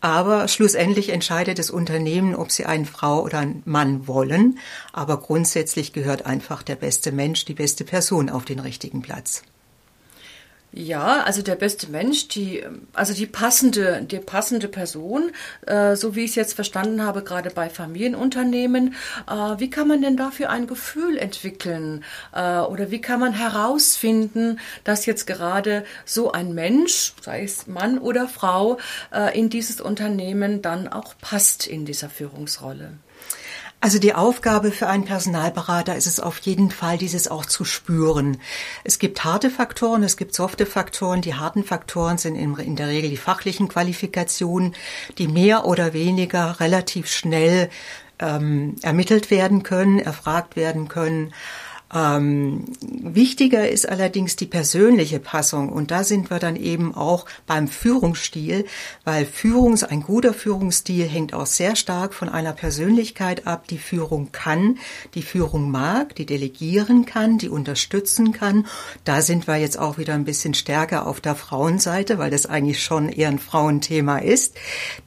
Aber 0.00 0.46
schlussendlich 0.46 1.08
entscheidet 1.08 1.58
das 1.58 1.70
Unternehmen, 1.70 2.36
ob 2.36 2.52
sie 2.52 2.66
eine 2.66 2.84
Frau 2.84 3.22
oder 3.22 3.38
einen 3.38 3.62
Mann 3.64 4.06
wollen. 4.06 4.58
Aber 4.92 5.18
grundsätzlich 5.18 5.92
gehört 5.92 6.26
einfach 6.26 6.62
der 6.62 6.76
beste 6.76 7.12
Mensch, 7.12 7.44
die 7.44 7.54
beste 7.54 7.84
Person 7.84 8.28
auf 8.30 8.44
den 8.44 8.60
richtigen 8.60 9.02
Platz. 9.02 9.42
Ja, 10.72 11.22
also 11.22 11.40
der 11.40 11.54
beste 11.54 11.90
Mensch, 11.90 12.28
die, 12.28 12.62
also 12.92 13.14
die 13.14 13.26
passende, 13.26 14.02
die 14.02 14.18
passende 14.18 14.68
Person, 14.68 15.30
äh, 15.66 15.96
so 15.96 16.14
wie 16.14 16.24
ich 16.24 16.30
es 16.30 16.36
jetzt 16.36 16.52
verstanden 16.52 17.02
habe, 17.02 17.22
gerade 17.24 17.50
bei 17.50 17.70
Familienunternehmen. 17.70 18.94
Äh, 19.26 19.32
wie 19.58 19.70
kann 19.70 19.88
man 19.88 20.02
denn 20.02 20.18
dafür 20.18 20.50
ein 20.50 20.66
Gefühl 20.66 21.16
entwickeln? 21.16 22.04
Äh, 22.34 22.58
oder 22.58 22.90
wie 22.90 23.00
kann 23.00 23.20
man 23.20 23.32
herausfinden, 23.32 24.58
dass 24.84 25.06
jetzt 25.06 25.26
gerade 25.26 25.84
so 26.04 26.32
ein 26.32 26.52
Mensch, 26.54 27.14
sei 27.22 27.44
es 27.44 27.66
Mann 27.66 27.98
oder 27.98 28.28
Frau, 28.28 28.76
äh, 29.14 29.38
in 29.38 29.48
dieses 29.48 29.80
Unternehmen 29.80 30.60
dann 30.60 30.88
auch 30.88 31.14
passt 31.18 31.66
in 31.66 31.86
dieser 31.86 32.10
Führungsrolle? 32.10 32.98
Also 33.80 33.98
die 33.98 34.14
Aufgabe 34.14 34.72
für 34.72 34.88
einen 34.88 35.04
Personalberater 35.04 35.94
ist 35.96 36.06
es 36.06 36.18
auf 36.18 36.38
jeden 36.38 36.70
Fall, 36.70 36.98
dieses 36.98 37.28
auch 37.28 37.44
zu 37.44 37.64
spüren. 37.64 38.38
Es 38.84 38.98
gibt 38.98 39.22
harte 39.22 39.50
Faktoren, 39.50 40.02
es 40.02 40.16
gibt 40.16 40.34
softe 40.34 40.66
Faktoren. 40.66 41.20
Die 41.20 41.34
harten 41.34 41.62
Faktoren 41.62 42.18
sind 42.18 42.36
in, 42.36 42.76
der 42.76 42.88
Regel 42.88 43.10
die 43.10 43.16
fachlichen 43.16 43.68
Qualifikationen, 43.68 44.74
die 45.18 45.28
mehr 45.28 45.66
oder 45.66 45.92
weniger 45.92 46.58
relativ 46.58 47.08
schnell 47.08 47.68
ähm, 48.18 48.76
ermittelt 48.82 49.30
werden 49.30 49.62
können, 49.62 49.98
erfragt 49.98 50.56
werden 50.56 50.88
können. 50.88 51.32
Ähm, 51.94 52.64
wichtiger 52.80 53.68
ist 53.68 53.88
allerdings 53.88 54.34
die 54.34 54.46
persönliche 54.46 55.20
Passung 55.20 55.68
und 55.68 55.92
da 55.92 56.02
sind 56.02 56.30
wir 56.30 56.40
dann 56.40 56.56
eben 56.56 56.94
auch 56.94 57.26
beim 57.46 57.68
Führungsstil, 57.68 58.66
weil 59.04 59.24
Führungs, 59.24 59.84
ein 59.84 60.02
guter 60.02 60.34
Führungsstil 60.34 61.06
hängt 61.06 61.32
auch 61.32 61.46
sehr 61.46 61.76
stark 61.76 62.12
von 62.12 62.28
einer 62.28 62.52
Persönlichkeit 62.52 63.46
ab, 63.46 63.68
die 63.68 63.78
Führung 63.78 64.32
kann, 64.32 64.78
die 65.14 65.22
Führung 65.22 65.70
mag, 65.70 66.16
die 66.16 66.26
delegieren 66.26 67.06
kann, 67.06 67.38
die 67.38 67.48
unterstützen 67.48 68.32
kann. 68.32 68.66
Da 69.04 69.22
sind 69.22 69.46
wir 69.46 69.56
jetzt 69.56 69.78
auch 69.78 69.96
wieder 69.96 70.14
ein 70.14 70.24
bisschen 70.24 70.54
stärker 70.54 71.06
auf 71.06 71.20
der 71.20 71.36
Frauenseite, 71.36 72.18
weil 72.18 72.32
das 72.32 72.46
eigentlich 72.46 72.82
schon 72.82 73.08
eher 73.08 73.28
ein 73.28 73.38
Frauenthema 73.38 74.18
ist, 74.18 74.56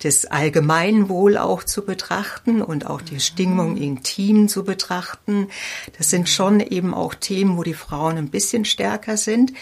das 0.01 0.25
Allgemeinwohl 0.25 1.37
auch 1.37 1.65
zu 1.65 1.83
betrachten 1.83 2.61
und 2.61 2.87
auch 2.87 3.01
die 3.01 3.19
Stimmung 3.19 3.75
im 3.75 4.01
Team 4.01 4.47
zu 4.47 4.63
betrachten. 4.63 5.49
Das 5.97 6.09
sind 6.09 6.29
schon 6.29 6.68
eben 6.71 6.93
auch 6.93 7.13
Themen, 7.13 7.57
wo 7.57 7.63
die 7.63 7.73
Frauen 7.73 8.17
ein 8.17 8.29
bisschen 8.29 8.65
stärker 8.65 9.17
sind. 9.17 9.53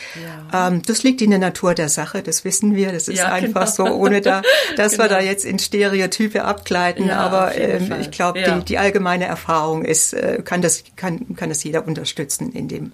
Ja. 0.52 0.68
Ähm, 0.68 0.82
das 0.86 1.04
liegt 1.04 1.22
in 1.22 1.30
der 1.30 1.40
Natur 1.40 1.74
der 1.74 1.90
Sache, 1.90 2.22
das 2.22 2.46
wissen 2.46 2.76
wir. 2.76 2.92
Das 2.92 3.08
ist 3.08 3.20
ja, 3.20 3.32
einfach 3.32 3.76
genau. 3.76 3.90
so, 3.90 3.96
ohne 3.96 4.22
da, 4.22 4.42
dass 4.76 4.94
genau. 4.94 5.04
wir 5.06 5.10
da 5.10 5.20
jetzt 5.22 5.46
in 5.46 5.60
Stereotype 5.60 6.44
abgleiten. 6.44 7.08
Ja, 7.08 7.20
Aber 7.20 7.56
ähm, 7.56 7.94
ich 8.02 8.12
glaube, 8.12 8.42
die, 8.42 8.66
die 8.66 8.78
allgemeine 8.78 9.26
Erfahrung 9.26 9.86
ist, 9.86 10.14
äh, 10.14 10.42
kann 10.44 10.62
das, 10.62 10.84
kann, 10.96 11.36
kann 11.36 11.50
das 11.50 11.64
jeder 11.64 11.88
unterstützen 11.88 12.52
in 12.52 12.68
dem, 12.68 12.92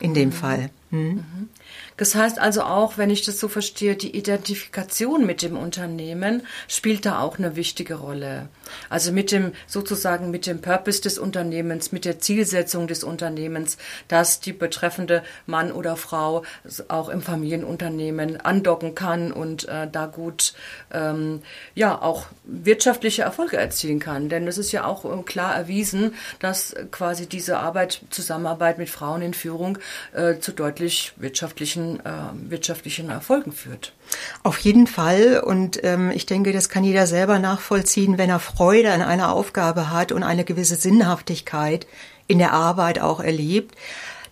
in 0.00 0.14
dem 0.14 0.28
mhm. 0.28 0.32
Fall. 0.32 0.70
Hm? 0.90 1.08
Mhm. 1.08 1.48
Das 1.98 2.14
heißt 2.14 2.38
also 2.38 2.62
auch, 2.62 2.96
wenn 2.96 3.10
ich 3.10 3.22
das 3.22 3.38
so 3.38 3.48
verstehe, 3.48 3.96
die 3.96 4.16
Identifikation 4.16 5.26
mit 5.26 5.42
dem 5.42 5.58
Unternehmen 5.58 6.46
spielt 6.68 7.04
da 7.04 7.20
auch 7.20 7.38
eine 7.38 7.56
wichtige 7.56 7.96
Rolle. 7.96 8.48
Also 8.88 9.12
mit 9.12 9.32
dem, 9.32 9.52
sozusagen 9.66 10.30
mit 10.30 10.46
dem 10.46 10.60
Purpose 10.60 11.02
des 11.02 11.18
Unternehmens, 11.18 11.90
mit 11.90 12.04
der 12.04 12.20
Zielsetzung 12.20 12.86
des 12.86 13.02
Unternehmens, 13.02 13.78
dass 14.06 14.40
die 14.40 14.52
betreffende 14.52 15.24
Mann 15.46 15.72
oder 15.72 15.96
Frau 15.96 16.44
auch 16.86 17.08
im 17.08 17.20
Familienunternehmen 17.20 18.40
andocken 18.40 18.94
kann 18.94 19.32
und 19.32 19.68
äh, 19.68 19.88
da 19.90 20.06
gut, 20.06 20.54
ähm, 20.92 21.42
ja, 21.74 22.00
auch 22.00 22.26
wirtschaftliche 22.44 23.22
Erfolge 23.22 23.56
erzielen 23.56 23.98
kann. 23.98 24.28
Denn 24.28 24.46
es 24.46 24.56
ist 24.56 24.70
ja 24.70 24.84
auch 24.84 25.04
äh, 25.04 25.22
klar 25.24 25.54
erwiesen, 25.54 26.14
dass 26.38 26.76
quasi 26.92 27.26
diese 27.26 27.58
Arbeit, 27.58 28.02
Zusammenarbeit 28.10 28.78
mit 28.78 28.88
Frauen 28.88 29.22
in 29.22 29.34
Führung 29.34 29.78
äh, 30.12 30.38
zu 30.38 30.52
deutlich 30.52 31.12
wirtschaftlichen 31.16 31.87
äh, 31.96 32.50
wirtschaftlichen 32.50 33.10
Erfolgen 33.10 33.52
führt. 33.52 33.92
Auf 34.42 34.58
jeden 34.58 34.86
Fall. 34.86 35.42
Und 35.44 35.82
ähm, 35.84 36.10
ich 36.10 36.26
denke, 36.26 36.52
das 36.52 36.68
kann 36.68 36.84
jeder 36.84 37.06
selber 37.06 37.38
nachvollziehen, 37.38 38.18
wenn 38.18 38.30
er 38.30 38.38
Freude 38.38 38.92
an 38.92 39.02
einer 39.02 39.32
Aufgabe 39.32 39.90
hat 39.90 40.12
und 40.12 40.22
eine 40.22 40.44
gewisse 40.44 40.76
Sinnhaftigkeit 40.76 41.86
in 42.26 42.38
der 42.38 42.52
Arbeit 42.52 43.00
auch 43.00 43.20
erlebt 43.20 43.74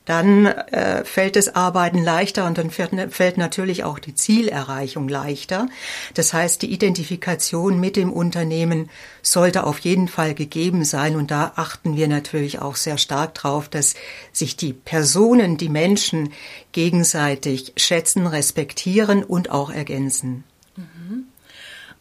dann 0.06 0.46
äh, 0.46 1.04
fällt 1.04 1.36
das 1.36 1.54
Arbeiten 1.54 2.02
leichter 2.02 2.46
und 2.46 2.56
dann 2.56 2.70
fällt, 2.70 3.12
fällt 3.12 3.36
natürlich 3.36 3.84
auch 3.84 3.98
die 3.98 4.14
Zielerreichung 4.14 5.08
leichter. 5.08 5.68
Das 6.14 6.32
heißt, 6.32 6.62
die 6.62 6.72
Identifikation 6.72 7.78
mit 7.78 7.96
dem 7.96 8.12
Unternehmen 8.12 8.88
sollte 9.20 9.64
auf 9.64 9.80
jeden 9.80 10.08
Fall 10.08 10.34
gegeben 10.34 10.84
sein 10.84 11.16
und 11.16 11.30
da 11.30 11.52
achten 11.56 11.96
wir 11.96 12.08
natürlich 12.08 12.60
auch 12.60 12.76
sehr 12.76 12.98
stark 12.98 13.34
drauf, 13.34 13.68
dass 13.68 13.94
sich 14.32 14.56
die 14.56 14.72
Personen, 14.72 15.56
die 15.56 15.68
Menschen 15.68 16.32
gegenseitig 16.72 17.72
schätzen, 17.76 18.26
respektieren 18.26 19.24
und 19.24 19.50
auch 19.50 19.70
ergänzen. 19.70 20.44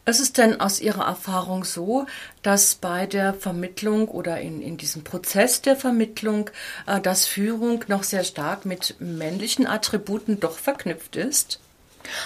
Mhm. 0.06 0.10
Ist 0.10 0.20
es 0.20 0.32
denn 0.32 0.60
aus 0.60 0.80
Ihrer 0.80 1.06
Erfahrung 1.06 1.64
so, 1.64 2.06
dass 2.42 2.76
bei 2.76 3.06
der 3.06 3.34
Vermittlung 3.34 4.08
oder 4.08 4.40
in, 4.40 4.62
in 4.62 4.76
diesem 4.76 5.04
Prozess 5.04 5.62
der 5.62 5.76
Vermittlung, 5.76 6.50
äh, 6.86 7.00
dass 7.00 7.26
Führung 7.26 7.84
noch 7.88 8.04
sehr 8.04 8.24
stark 8.24 8.64
mit 8.64 8.96
männlichen 9.00 9.66
Attributen 9.66 10.40
doch 10.40 10.58
verknüpft 10.58 11.16
ist? 11.16 11.60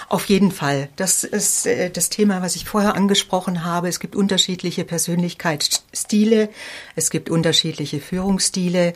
Auf 0.08 0.26
jeden 0.26 0.52
Fall. 0.52 0.88
Das 0.96 1.24
ist 1.24 1.66
äh, 1.66 1.90
das 1.90 2.10
Thema, 2.10 2.42
was 2.42 2.56
ich 2.56 2.64
vorher 2.64 2.94
angesprochen 2.94 3.64
habe. 3.64 3.88
Es 3.88 4.00
gibt 4.00 4.16
unterschiedliche 4.16 4.84
Persönlichkeitsstile, 4.84 6.50
es 6.96 7.10
gibt 7.10 7.30
unterschiedliche 7.30 8.00
Führungsstile 8.00 8.92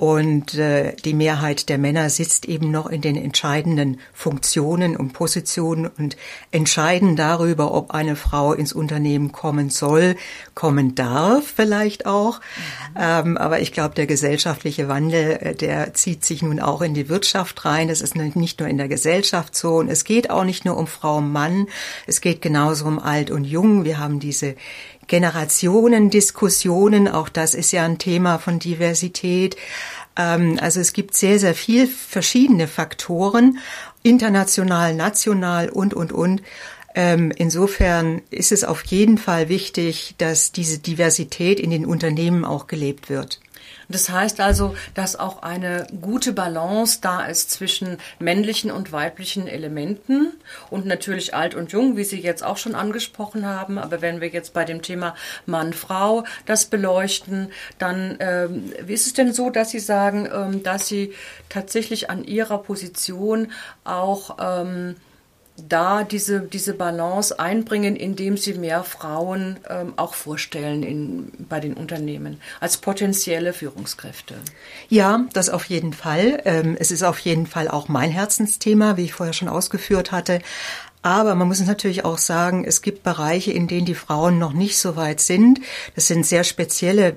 und 0.00 0.54
äh, 0.54 0.96
die 1.04 1.12
Mehrheit 1.12 1.68
der 1.68 1.76
Männer 1.76 2.08
sitzt 2.08 2.46
eben 2.46 2.70
noch 2.70 2.86
in 2.86 3.02
den 3.02 3.16
entscheidenden 3.16 4.00
Funktionen 4.14 4.96
und 4.96 5.12
Positionen 5.12 5.88
und 5.88 6.16
entscheiden 6.52 7.16
darüber, 7.16 7.74
ob 7.74 7.90
eine 7.90 8.16
Frau 8.16 8.54
ins 8.54 8.72
Unternehmen 8.72 9.30
kommen 9.30 9.68
soll, 9.68 10.16
kommen 10.54 10.94
darf 10.94 11.44
vielleicht 11.54 12.06
auch. 12.06 12.40
Ähm, 12.98 13.36
aber 13.36 13.60
ich 13.60 13.72
glaube, 13.72 13.94
der 13.94 14.06
gesellschaftliche 14.06 14.88
Wandel, 14.88 15.32
äh, 15.32 15.54
der 15.54 15.92
zieht 15.92 16.24
sich 16.24 16.40
nun 16.40 16.60
auch 16.60 16.80
in 16.80 16.94
die 16.94 17.10
Wirtschaft 17.10 17.66
rein. 17.66 17.90
Es 17.90 18.00
ist 18.00 18.16
nicht 18.16 18.58
nur 18.58 18.70
in 18.70 18.78
der 18.78 18.88
Gesellschaft 18.88 19.54
so. 19.54 19.76
Und 19.76 19.90
es 19.90 20.04
geht 20.04 20.30
auch 20.30 20.44
nicht 20.44 20.64
nur 20.64 20.78
um 20.78 20.86
Frau 20.86 21.18
und 21.18 21.30
Mann. 21.30 21.66
Es 22.06 22.22
geht 22.22 22.40
genauso 22.40 22.86
um 22.86 23.00
Alt 23.00 23.30
und 23.30 23.44
Jung. 23.44 23.84
Wir 23.84 23.98
haben 23.98 24.18
diese 24.18 24.54
Generationendiskussionen, 25.10 27.08
auch 27.08 27.28
das 27.28 27.54
ist 27.54 27.72
ja 27.72 27.84
ein 27.84 27.98
Thema 27.98 28.38
von 28.38 28.60
Diversität. 28.60 29.56
Ähm, 30.16 30.56
also 30.60 30.78
es 30.80 30.92
gibt 30.92 31.16
sehr, 31.16 31.40
sehr 31.40 31.54
viel 31.56 31.88
verschiedene 31.88 32.68
Faktoren, 32.68 33.58
international, 34.04 34.94
national 34.94 35.68
und, 35.68 35.92
und, 35.94 36.12
und, 36.12 36.42
Ähm, 36.92 37.32
insofern 37.36 38.20
ist 38.30 38.50
es 38.50 38.64
auf 38.64 38.84
jeden 38.84 39.16
Fall 39.16 39.48
wichtig, 39.48 40.16
dass 40.18 40.50
diese 40.50 40.80
Diversität 40.80 41.60
in 41.60 41.70
den 41.70 41.86
Unternehmen 41.86 42.44
auch 42.44 42.66
gelebt 42.66 43.08
wird. 43.08 43.38
Das 43.88 44.08
heißt 44.08 44.40
also, 44.40 44.76
dass 44.94 45.16
auch 45.16 45.42
eine 45.42 45.86
gute 46.00 46.32
Balance 46.32 46.98
da 47.00 47.26
ist 47.26 47.50
zwischen 47.50 47.98
männlichen 48.18 48.70
und 48.70 48.92
weiblichen 48.92 49.48
Elementen 49.48 50.32
und 50.70 50.86
natürlich 50.86 51.34
alt 51.34 51.54
und 51.54 51.72
jung, 51.72 51.96
wie 51.96 52.04
Sie 52.04 52.20
jetzt 52.20 52.44
auch 52.44 52.56
schon 52.56 52.74
angesprochen 52.74 53.46
haben. 53.46 53.78
Aber 53.78 54.00
wenn 54.00 54.20
wir 54.20 54.28
jetzt 54.28 54.54
bei 54.54 54.64
dem 54.64 54.82
Thema 54.82 55.14
Mann-Frau 55.46 56.24
das 56.46 56.66
beleuchten, 56.66 57.50
dann 57.78 58.16
ähm, 58.20 58.72
wie 58.82 58.94
ist 58.94 59.06
es 59.06 59.12
denn 59.12 59.32
so, 59.32 59.50
dass 59.50 59.70
Sie 59.70 59.80
sagen, 59.80 60.28
ähm, 60.32 60.62
dass 60.62 60.86
Sie 60.86 61.12
tatsächlich 61.48 62.10
an 62.10 62.24
Ihrer 62.24 62.58
Position 62.58 63.50
auch 63.84 64.36
ähm, 64.40 64.96
da 65.68 66.04
diese, 66.04 66.40
diese 66.40 66.74
Balance 66.74 67.38
einbringen, 67.38 67.96
indem 67.96 68.36
sie 68.36 68.54
mehr 68.54 68.84
Frauen 68.84 69.58
ähm, 69.68 69.94
auch 69.96 70.14
vorstellen 70.14 70.82
in, 70.82 71.32
bei 71.48 71.60
den 71.60 71.74
Unternehmen 71.74 72.40
als 72.60 72.76
potenzielle 72.76 73.52
Führungskräfte. 73.52 74.34
Ja, 74.88 75.24
das 75.32 75.48
auf 75.48 75.64
jeden 75.64 75.92
Fall. 75.92 76.42
Ähm, 76.44 76.76
es 76.78 76.90
ist 76.90 77.02
auf 77.02 77.18
jeden 77.20 77.46
Fall 77.46 77.68
auch 77.68 77.88
mein 77.88 78.10
Herzensthema, 78.10 78.96
wie 78.96 79.04
ich 79.04 79.14
vorher 79.14 79.32
schon 79.32 79.48
ausgeführt 79.48 80.12
hatte. 80.12 80.40
Aber 81.02 81.34
man 81.34 81.48
muss 81.48 81.60
natürlich 81.60 82.04
auch 82.04 82.18
sagen, 82.18 82.64
es 82.64 82.82
gibt 82.82 83.02
Bereiche, 83.02 83.52
in 83.52 83.68
denen 83.68 83.86
die 83.86 83.94
Frauen 83.94 84.38
noch 84.38 84.52
nicht 84.52 84.76
so 84.76 84.96
weit 84.96 85.20
sind. 85.20 85.60
Das 85.94 86.06
sind 86.06 86.26
sehr 86.26 86.44
spezielle 86.44 87.16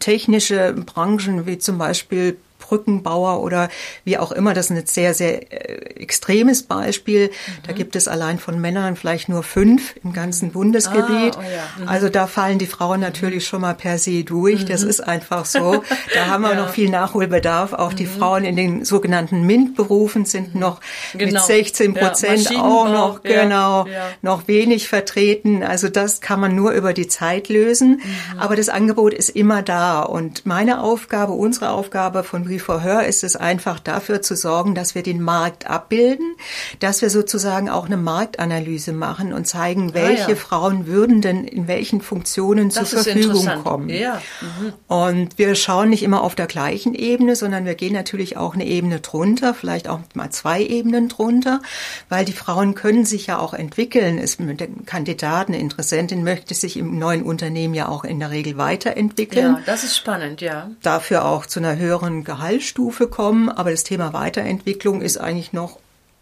technische 0.00 0.72
Branchen, 0.72 1.46
wie 1.46 1.58
zum 1.58 1.78
Beispiel 1.78 2.36
Brückenbauer 2.72 3.42
oder 3.42 3.68
wie 4.04 4.16
auch 4.16 4.32
immer. 4.32 4.54
Das 4.54 4.70
ist 4.70 4.70
ein 4.70 4.86
sehr, 4.86 5.12
sehr 5.12 5.52
äh, 5.52 6.00
extremes 6.00 6.62
Beispiel. 6.62 7.26
Mhm. 7.26 7.52
Da 7.66 7.72
gibt 7.74 7.96
es 7.96 8.08
allein 8.08 8.38
von 8.38 8.58
Männern 8.58 8.96
vielleicht 8.96 9.28
nur 9.28 9.42
fünf 9.42 9.94
im 10.02 10.14
ganzen 10.14 10.52
Bundesgebiet. 10.52 11.36
Ah, 11.36 11.40
oh 11.40 11.42
ja. 11.42 11.82
mhm. 11.82 11.88
Also 11.88 12.08
da 12.08 12.26
fallen 12.26 12.58
die 12.58 12.66
Frauen 12.66 13.00
natürlich 13.00 13.46
schon 13.46 13.60
mal 13.60 13.74
per 13.74 13.98
se 13.98 14.24
durch. 14.24 14.62
Mhm. 14.62 14.68
Das 14.68 14.84
ist 14.84 15.00
einfach 15.00 15.44
so. 15.44 15.84
Da 16.14 16.26
haben 16.28 16.42
wir 16.44 16.54
ja. 16.54 16.62
noch 16.62 16.70
viel 16.70 16.88
Nachholbedarf. 16.88 17.74
Auch 17.74 17.92
die 17.92 18.06
mhm. 18.06 18.18
Frauen 18.18 18.44
in 18.44 18.56
den 18.56 18.84
sogenannten 18.86 19.42
MINT-Berufen 19.42 20.24
sind 20.24 20.54
mhm. 20.54 20.60
noch 20.62 20.80
genau. 21.12 21.32
mit 21.32 21.42
16 21.42 21.92
Prozent 21.92 22.50
ja, 22.50 22.62
auch 22.62 22.88
noch, 22.88 23.22
genau, 23.22 23.86
noch 24.22 24.48
wenig 24.48 24.88
vertreten. 24.88 25.62
Also 25.62 25.90
das 25.90 26.22
kann 26.22 26.40
man 26.40 26.54
nur 26.54 26.72
über 26.72 26.94
die 26.94 27.06
Zeit 27.06 27.50
lösen. 27.50 28.00
Mhm. 28.02 28.38
Aber 28.38 28.56
das 28.56 28.70
Angebot 28.70 29.12
ist 29.12 29.28
immer 29.28 29.60
da. 29.60 30.00
Und 30.00 30.46
meine 30.46 30.82
Aufgabe, 30.82 31.32
unsere 31.32 31.68
Aufgabe 31.70 32.24
von 32.24 32.44
Brief 32.44 32.61
for 32.62 32.80
Her 32.80 33.06
ist 33.06 33.24
es 33.24 33.36
einfach 33.36 33.78
dafür 33.80 34.22
zu 34.22 34.34
sorgen, 34.34 34.74
dass 34.74 34.94
wir 34.94 35.02
den 35.02 35.20
Markt 35.20 35.68
abbilden, 35.68 36.34
dass 36.78 37.02
wir 37.02 37.10
sozusagen 37.10 37.68
auch 37.68 37.86
eine 37.86 37.96
Marktanalyse 37.96 38.92
machen 38.92 39.32
und 39.32 39.46
zeigen, 39.46 39.94
welche 39.94 40.26
ah, 40.26 40.30
ja. 40.30 40.36
Frauen 40.36 40.86
würden 40.86 41.20
denn 41.20 41.44
in 41.44 41.68
welchen 41.68 42.00
Funktionen 42.00 42.70
das 42.70 42.90
zur 42.90 43.02
Verfügung 43.02 43.46
kommen. 43.62 43.88
Ja. 43.88 44.22
Mhm. 44.40 44.72
Und 44.86 45.38
wir 45.38 45.54
schauen 45.54 45.90
nicht 45.90 46.02
immer 46.02 46.22
auf 46.22 46.34
der 46.34 46.46
gleichen 46.46 46.94
Ebene, 46.94 47.36
sondern 47.36 47.64
wir 47.64 47.74
gehen 47.74 47.92
natürlich 47.92 48.36
auch 48.36 48.54
eine 48.54 48.66
Ebene 48.66 49.00
drunter, 49.00 49.54
vielleicht 49.54 49.88
auch 49.88 50.00
mal 50.14 50.30
zwei 50.30 50.62
Ebenen 50.62 51.08
drunter, 51.08 51.60
weil 52.08 52.24
die 52.24 52.32
Frauen 52.32 52.74
können 52.74 53.04
sich 53.04 53.26
ja 53.26 53.38
auch 53.38 53.54
entwickeln. 53.54 54.18
Es 54.18 54.38
Kandidaten, 54.86 55.54
Interessentin 55.54 56.24
möchte 56.24 56.54
sich 56.54 56.76
im 56.76 56.98
neuen 56.98 57.22
Unternehmen 57.22 57.74
ja 57.74 57.88
auch 57.88 58.04
in 58.04 58.20
der 58.20 58.30
Regel 58.30 58.56
weiterentwickeln. 58.58 59.56
Ja, 59.56 59.62
das 59.66 59.84
ist 59.84 59.96
spannend, 59.96 60.40
ja. 60.40 60.70
Dafür 60.82 61.24
auch 61.24 61.46
zu 61.46 61.60
einer 61.60 61.76
höheren 61.76 62.24
Gehalt 62.24 62.51
Fallstufe 62.52 63.08
kommen, 63.08 63.48
aber 63.48 63.70
das 63.70 63.84
Thema 63.84 64.12
Weiterentwicklung 64.12 65.00
ist 65.00 65.16
eigentlich 65.16 65.52
noch 65.52 65.78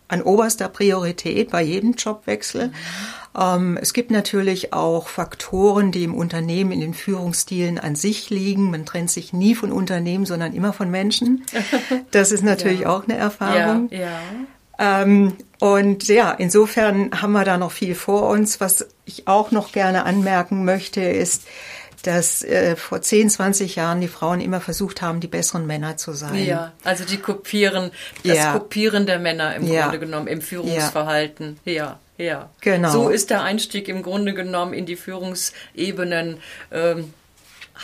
an 0.07 0.23
oberster 0.23 0.69
Priorität 0.69 1.51
bei 1.51 1.63
jedem 1.63 1.95
Jobwechsel. 1.95 2.73
Ähm, 3.39 3.79
es 3.81 3.93
gibt 3.93 4.11
natürlich 4.11 4.73
auch 4.73 5.09
Faktoren, 5.09 5.93
die 5.93 6.05
im 6.05 6.15
Unternehmen 6.15 6.73
in 6.73 6.81
den 6.81 6.95
Führungsstilen 6.95 7.79
an 7.79 7.95
sich 7.95 8.31
liegen. 8.31 8.71
Man 8.71 8.87
trennt 8.87 9.11
sich 9.11 9.33
nie 9.33 9.55
von 9.55 9.71
Unternehmen, 9.71 10.27
sondern 10.27 10.53
immer 10.53 10.73
von 10.73 10.91
Menschen. 10.91 11.45
Das 12.11 12.33
ist 12.33 12.43
natürlich 12.43 12.81
ja. 12.81 12.91
auch 12.91 13.05
eine 13.05 13.17
Erfahrung. 13.17 13.89
Ja, 13.91 13.99
ja. 14.79 15.03
Ähm, 15.03 15.35
und 15.61 16.09
ja, 16.09 16.33
insofern 16.33 17.23
haben 17.23 17.33
wir 17.33 17.45
da 17.45 17.57
noch 17.57 17.71
viel 17.71 17.95
vor 17.95 18.29
uns. 18.29 18.61
Was 18.61 18.89
ich 19.05 19.29
auch 19.29 19.53
noch 19.53 19.71
gerne 19.71 20.05
anmerken 20.05 20.65
möchte, 20.65 21.03
ist, 21.03 21.45
dass 22.03 22.43
äh, 22.43 22.77
vor 22.77 23.03
10, 23.03 23.31
20 23.31 23.77
Jahren 23.77 24.01
die 24.01 24.09
Frauen 24.09 24.41
immer 24.41 24.61
versucht 24.61 25.03
haben, 25.03 25.21
die 25.21 25.29
besseren 25.29 25.67
Männer 25.67 25.97
zu 25.97 26.13
sein. 26.13 26.45
Ja, 26.45 26.73
also 26.85 27.05
die 27.05 27.19
kopieren, 27.19 27.91
das 28.25 28.37
ja. 28.37 28.53
Kopieren 28.53 29.07
der 29.07 29.19
Männer 29.19 29.55
im 29.57 29.67
ja. 29.67 29.83
Grunde 29.83 29.99
genommen 29.99 30.27
im 30.27 30.41
Führungsverhalten. 30.41 31.59
Ja. 31.65 31.99
ja. 32.19 32.51
Genau. 32.61 32.91
So 32.91 33.09
ist 33.09 33.31
der 33.31 33.43
Einstieg 33.43 33.89
im 33.89 34.03
Grunde 34.03 34.35
genommen 34.35 34.73
in 34.73 34.87
die 34.87 34.97
Führungsebenen 34.97 36.39
ähm, 36.71 37.13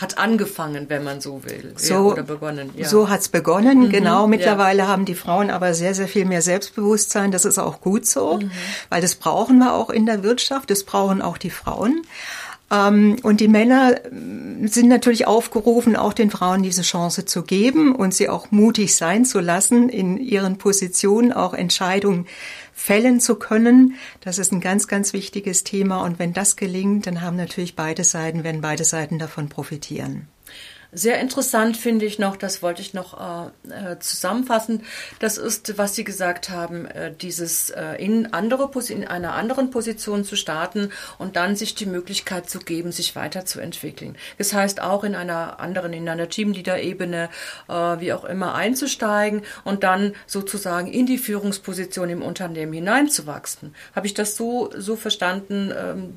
hat 0.00 0.18
angefangen, 0.18 0.90
wenn 0.90 1.04
man 1.04 1.22
so 1.22 1.42
will. 1.44 1.72
So, 1.76 2.12
oder 2.12 2.22
begonnen. 2.22 2.70
Ja. 2.76 2.86
So 2.86 3.08
hat's 3.08 3.28
begonnen, 3.28 3.84
mhm, 3.84 3.90
genau. 3.90 4.26
Mittlerweile 4.26 4.80
ja. 4.80 4.88
haben 4.88 5.06
die 5.06 5.14
Frauen 5.14 5.50
aber 5.50 5.72
sehr, 5.72 5.94
sehr 5.94 6.06
viel 6.06 6.26
mehr 6.26 6.42
Selbstbewusstsein. 6.42 7.30
Das 7.30 7.46
ist 7.46 7.58
auch 7.58 7.80
gut 7.80 8.04
so, 8.04 8.36
mhm. 8.36 8.50
weil 8.90 9.00
das 9.00 9.14
brauchen 9.14 9.58
wir 9.58 9.72
auch 9.72 9.88
in 9.88 10.04
der 10.04 10.22
Wirtschaft. 10.22 10.70
Das 10.70 10.84
brauchen 10.84 11.22
auch 11.22 11.38
die 11.38 11.50
Frauen. 11.50 12.02
Ähm, 12.70 13.16
und 13.22 13.40
die 13.40 13.48
Männer 13.48 13.96
äh, 14.04 14.66
sind 14.66 14.88
natürlich 14.88 15.26
aufgerufen, 15.26 15.96
auch 15.96 16.12
den 16.12 16.30
Frauen 16.30 16.62
diese 16.62 16.82
Chance 16.82 17.24
zu 17.24 17.42
geben 17.42 17.94
und 17.94 18.14
sie 18.14 18.28
auch 18.28 18.50
mutig 18.50 18.96
sein 18.96 19.24
zu 19.24 19.40
lassen, 19.40 19.88
in 19.88 20.16
ihren 20.18 20.58
Positionen 20.58 21.32
auch 21.32 21.54
Entscheidungen 21.54 22.26
fällen 22.72 23.20
zu 23.20 23.36
können. 23.36 23.94
Das 24.20 24.38
ist 24.38 24.52
ein 24.52 24.60
ganz, 24.60 24.88
ganz 24.88 25.12
wichtiges 25.12 25.64
Thema. 25.64 26.02
Und 26.02 26.18
wenn 26.18 26.32
das 26.32 26.56
gelingt, 26.56 27.06
dann 27.06 27.22
haben 27.22 27.36
natürlich 27.36 27.76
beide 27.76 28.04
Seiten, 28.04 28.44
werden 28.44 28.60
beide 28.60 28.84
Seiten 28.84 29.18
davon 29.18 29.48
profitieren. 29.48 30.28
Sehr 30.98 31.20
interessant 31.20 31.76
finde 31.76 32.06
ich 32.06 32.18
noch, 32.18 32.36
das 32.36 32.62
wollte 32.62 32.80
ich 32.80 32.94
noch 32.94 33.52
äh, 33.68 33.92
äh, 33.92 33.98
zusammenfassen, 33.98 34.82
das 35.18 35.36
ist, 35.36 35.76
was 35.76 35.94
Sie 35.94 36.04
gesagt 36.04 36.48
haben, 36.48 36.86
äh, 36.86 37.12
dieses 37.12 37.68
äh, 37.68 38.02
in, 38.02 38.32
andere, 38.32 38.70
in 38.88 39.06
einer 39.06 39.34
anderen 39.34 39.70
Position 39.70 40.24
zu 40.24 40.36
starten 40.36 40.88
und 41.18 41.36
dann 41.36 41.54
sich 41.54 41.74
die 41.74 41.84
Möglichkeit 41.84 42.48
zu 42.48 42.60
geben, 42.60 42.92
sich 42.92 43.14
weiterzuentwickeln. 43.14 44.16
Das 44.38 44.54
heißt 44.54 44.80
auch 44.80 45.04
in 45.04 45.14
einer 45.14 45.60
anderen, 45.60 45.92
in 45.92 46.08
einer 46.08 46.30
Teamleader-Ebene, 46.30 47.28
äh, 47.68 47.72
wie 47.72 48.14
auch 48.14 48.24
immer, 48.24 48.54
einzusteigen 48.54 49.42
und 49.64 49.84
dann 49.84 50.14
sozusagen 50.26 50.90
in 50.90 51.04
die 51.04 51.18
Führungsposition 51.18 52.08
im 52.08 52.22
Unternehmen 52.22 52.72
hineinzuwachsen. 52.72 53.74
Habe 53.94 54.06
ich 54.06 54.14
das 54.14 54.34
so, 54.34 54.70
so 54.74 54.96
verstanden? 54.96 55.74
Ähm, 55.76 56.14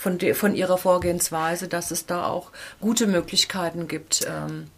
von, 0.00 0.16
de, 0.16 0.32
von 0.32 0.54
ihrer 0.54 0.78
Vorgehensweise, 0.78 1.68
dass 1.68 1.90
es 1.90 2.06
da 2.06 2.26
auch 2.26 2.52
gute 2.80 3.06
Möglichkeiten 3.06 3.86
gibt. 3.86 4.26
Ähm, 4.26 4.68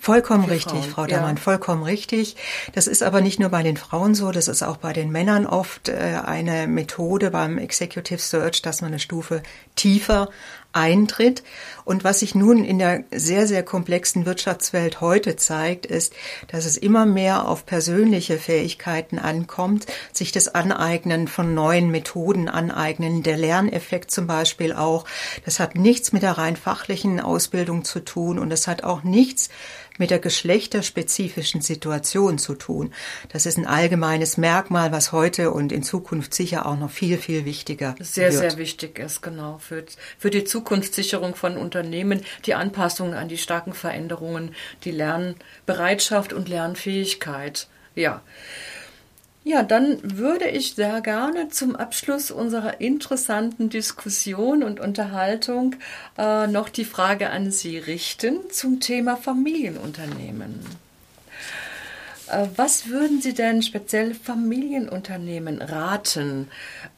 Vollkommen 0.00 0.44
richtig. 0.44 0.86
Frau 0.86 1.06
Dammann, 1.06 1.36
ja. 1.36 1.42
vollkommen 1.42 1.82
richtig. 1.82 2.36
Das 2.72 2.86
ist 2.86 3.02
aber 3.02 3.20
nicht 3.20 3.40
nur 3.40 3.48
bei 3.50 3.64
den 3.64 3.76
Frauen 3.76 4.14
so, 4.14 4.30
das 4.30 4.46
ist 4.46 4.62
auch 4.62 4.76
bei 4.76 4.92
den 4.92 5.10
Männern 5.10 5.44
oft 5.44 5.88
äh, 5.88 6.20
eine 6.24 6.68
Methode 6.68 7.30
beim 7.30 7.58
Executive 7.58 8.20
Search, 8.20 8.62
dass 8.62 8.80
man 8.80 8.92
eine 8.92 9.00
Stufe 9.00 9.42
tiefer 9.74 10.30
eintritt. 10.72 11.42
Und 11.84 12.04
was 12.04 12.20
sich 12.20 12.34
nun 12.34 12.64
in 12.64 12.78
der 12.78 13.04
sehr, 13.10 13.46
sehr 13.46 13.62
komplexen 13.62 14.26
Wirtschaftswelt 14.26 15.00
heute 15.00 15.36
zeigt, 15.36 15.86
ist, 15.86 16.12
dass 16.48 16.66
es 16.66 16.76
immer 16.76 17.06
mehr 17.06 17.48
auf 17.48 17.64
persönliche 17.64 18.38
Fähigkeiten 18.38 19.18
ankommt, 19.18 19.86
sich 20.12 20.30
das 20.32 20.48
Aneignen 20.48 21.28
von 21.28 21.54
neuen 21.54 21.90
Methoden 21.90 22.48
aneignen, 22.48 23.22
der 23.22 23.38
Lerneffekt 23.38 24.10
zum 24.10 24.26
Beispiel 24.26 24.72
auch. 24.72 25.06
Das 25.44 25.60
hat 25.60 25.76
nichts 25.76 26.12
mit 26.12 26.22
der 26.22 26.36
rein 26.36 26.56
fachlichen 26.56 27.20
Ausbildung 27.20 27.84
zu 27.84 28.00
tun 28.00 28.38
und 28.38 28.52
es 28.52 28.66
hat 28.66 28.84
auch 28.84 29.02
nichts 29.02 29.48
mit 29.98 30.10
der 30.10 30.18
geschlechterspezifischen 30.18 31.60
Situation 31.60 32.38
zu 32.38 32.54
tun. 32.54 32.92
Das 33.30 33.46
ist 33.46 33.58
ein 33.58 33.66
allgemeines 33.66 34.36
Merkmal, 34.36 34.92
was 34.92 35.12
heute 35.12 35.50
und 35.50 35.72
in 35.72 35.82
Zukunft 35.82 36.32
sicher 36.34 36.66
auch 36.66 36.78
noch 36.78 36.90
viel, 36.90 37.18
viel 37.18 37.44
wichtiger 37.44 37.94
sehr, 38.00 38.24
wird. 38.24 38.32
Sehr, 38.32 38.50
sehr 38.50 38.58
wichtig 38.58 38.98
ist, 38.98 39.22
genau, 39.22 39.58
für, 39.58 39.84
für 40.18 40.30
die 40.30 40.44
Zukunftssicherung 40.58 41.36
von 41.36 41.56
Unternehmen, 41.56 42.22
die 42.44 42.54
Anpassung 42.54 43.14
an 43.14 43.28
die 43.28 43.38
starken 43.38 43.74
Veränderungen, 43.74 44.54
die 44.82 44.90
Lernbereitschaft 44.90 46.32
und 46.32 46.48
Lernfähigkeit. 46.48 47.68
Ja. 47.94 48.22
Ja, 49.44 49.62
dann 49.62 49.98
würde 50.02 50.48
ich 50.48 50.74
sehr 50.74 51.00
gerne 51.00 51.48
zum 51.48 51.76
Abschluss 51.76 52.32
unserer 52.32 52.80
interessanten 52.80 53.70
Diskussion 53.70 54.64
und 54.64 54.80
Unterhaltung 54.80 55.76
äh, 56.18 56.48
noch 56.48 56.68
die 56.68 56.84
Frage 56.84 57.30
an 57.30 57.52
Sie 57.52 57.78
richten 57.78 58.50
zum 58.50 58.80
Thema 58.80 59.16
Familienunternehmen. 59.16 60.87
Äh, 62.30 62.46
was 62.56 62.88
würden 62.88 63.20
Sie 63.20 63.34
denn 63.34 63.62
speziell 63.62 64.14
Familienunternehmen 64.14 65.62
raten 65.62 66.48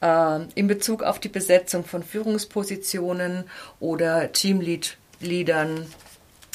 äh, 0.01 0.39
in 0.55 0.67
Bezug 0.67 1.03
auf 1.03 1.19
die 1.19 1.29
Besetzung 1.29 1.85
von 1.85 2.03
Führungspositionen 2.03 3.45
oder 3.79 4.31
Teamleadern, 4.31 5.85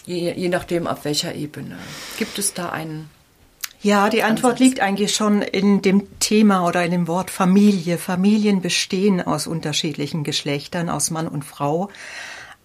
je, 0.05 0.33
je 0.33 0.49
nachdem 0.49 0.87
auf 0.87 1.05
welcher 1.05 1.35
Ebene? 1.35 1.77
Gibt 2.19 2.39
es 2.39 2.55
da 2.55 2.71
einen 2.71 3.09
Ja, 3.83 4.09
die 4.11 4.23
Antwort 4.23 4.55
Ansatz? 4.55 4.61
liegt 4.61 4.81
eigentlich 4.81 5.15
schon 5.15 5.43
in 5.43 5.83
dem 5.83 6.19
Thema 6.19 6.67
oder 6.67 6.85
in 6.85 6.91
dem 6.91 7.09
Wort 7.09 7.31
Familie. 7.31 7.99
Familien 7.99 8.61
bestehen 8.61 9.21
aus 9.21 9.47
unterschiedlichen 9.47 10.25
Geschlechtern, 10.25 10.89
aus 10.89 11.11
Mann 11.11 11.29
und 11.29 11.45
Frau 11.45 11.91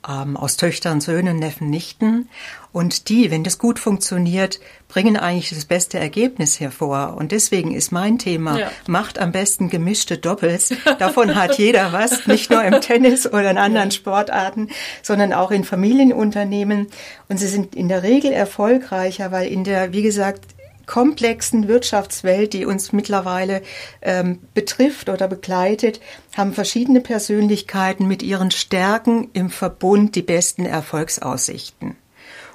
ähm, 0.07 0.37
aus 0.37 0.57
Töchtern, 0.57 1.01
Söhnen, 1.01 1.37
Neffen, 1.37 1.69
Nichten. 1.69 2.29
Und 2.71 3.09
die, 3.09 3.31
wenn 3.31 3.43
das 3.43 3.57
gut 3.57 3.79
funktioniert, 3.79 4.59
bringen 4.87 5.17
eigentlich 5.17 5.49
das 5.49 5.65
beste 5.65 5.99
Ergebnis 5.99 6.59
hervor. 6.59 7.15
Und 7.17 7.31
deswegen 7.31 7.73
ist 7.73 7.91
mein 7.91 8.17
Thema, 8.17 8.57
ja. 8.57 8.71
macht 8.87 9.19
am 9.19 9.31
besten 9.31 9.69
gemischte 9.69 10.17
Doppels. 10.17 10.73
Davon 10.99 11.35
hat 11.35 11.57
jeder 11.57 11.91
was, 11.91 12.27
nicht 12.27 12.49
nur 12.49 12.63
im 12.63 12.79
Tennis 12.81 13.27
oder 13.27 13.51
in 13.51 13.57
anderen 13.57 13.91
Sportarten, 13.91 14.69
sondern 15.01 15.33
auch 15.33 15.51
in 15.51 15.63
Familienunternehmen. 15.63 16.87
Und 17.27 17.37
sie 17.37 17.47
sind 17.47 17.75
in 17.75 17.87
der 17.87 18.03
Regel 18.03 18.31
erfolgreicher, 18.31 19.31
weil 19.31 19.47
in 19.51 19.63
der, 19.63 19.93
wie 19.93 20.01
gesagt, 20.01 20.45
komplexen 20.91 21.69
Wirtschaftswelt, 21.69 22.51
die 22.51 22.65
uns 22.65 22.91
mittlerweile 22.91 23.62
ähm, 24.01 24.39
betrifft 24.54 25.08
oder 25.08 25.30
begleitet, 25.30 26.01
haben 26.36 26.51
verschiedene 26.54 26.99
Persönlichkeiten 26.99 28.10
mit 28.10 28.21
ihren 28.21 28.51
Stärken 28.51 29.30
im 29.32 29.49
Verbund 29.49 30.15
die 30.15 30.21
besten 30.21 30.65
Erfolgsaussichten. 30.65 31.95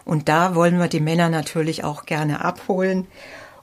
Und 0.05 0.29
da 0.29 0.55
wollen 0.55 0.79
wir 0.79 0.89
die 0.89 1.01
Männer 1.01 1.31
natürlich 1.31 1.83
auch 1.83 2.05
gerne 2.05 2.45
abholen 2.45 3.07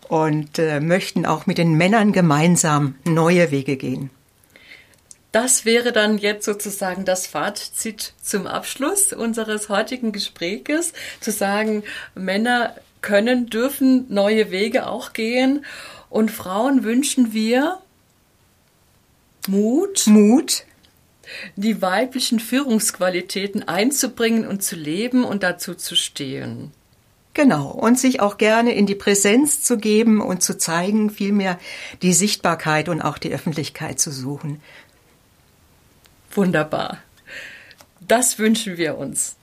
und 0.09 0.57
äh, 0.57 0.79
möchten 0.79 1.27
auch 1.27 1.45
mit 1.45 1.59
den 1.59 1.75
Männern 1.75 2.11
gemeinsam 2.11 2.95
neue 3.05 3.51
Wege 3.51 3.77
gehen. 3.77 4.09
Das 5.31 5.65
wäre 5.65 5.91
dann 5.91 6.17
jetzt 6.17 6.45
sozusagen 6.45 7.05
das 7.05 7.27
Fazit 7.27 8.13
zum 8.21 8.47
Abschluss 8.47 9.13
unseres 9.13 9.69
heutigen 9.69 10.11
Gespräches, 10.11 10.93
zu 11.21 11.31
sagen, 11.31 11.83
Männer 12.15 12.75
können, 13.03 13.51
dürfen 13.51 14.07
neue 14.09 14.49
Wege 14.49 14.87
auch 14.87 15.13
gehen. 15.13 15.63
Und 16.09 16.31
Frauen 16.31 16.83
wünschen 16.83 17.33
wir 17.33 17.77
Mut. 19.47 20.07
Mut. 20.07 20.63
Die 21.55 21.81
weiblichen 21.81 22.39
Führungsqualitäten 22.39 23.67
einzubringen 23.67 24.47
und 24.47 24.63
zu 24.63 24.75
leben 24.75 25.23
und 25.23 25.43
dazu 25.43 25.75
zu 25.75 25.95
stehen. 25.95 26.71
Genau, 27.33 27.71
und 27.71 27.99
sich 27.99 28.19
auch 28.19 28.37
gerne 28.37 28.75
in 28.75 28.85
die 28.85 28.95
Präsenz 28.95 29.61
zu 29.61 29.77
geben 29.77 30.21
und 30.21 30.43
zu 30.43 30.57
zeigen, 30.57 31.09
vielmehr 31.09 31.59
die 32.01 32.13
Sichtbarkeit 32.13 32.89
und 32.89 33.01
auch 33.01 33.17
die 33.17 33.33
Öffentlichkeit 33.33 33.99
zu 33.99 34.11
suchen. 34.11 34.61
Wunderbar. 36.31 36.99
Das 38.01 38.37
wünschen 38.37 38.77
wir 38.77 38.97
uns 38.97 39.35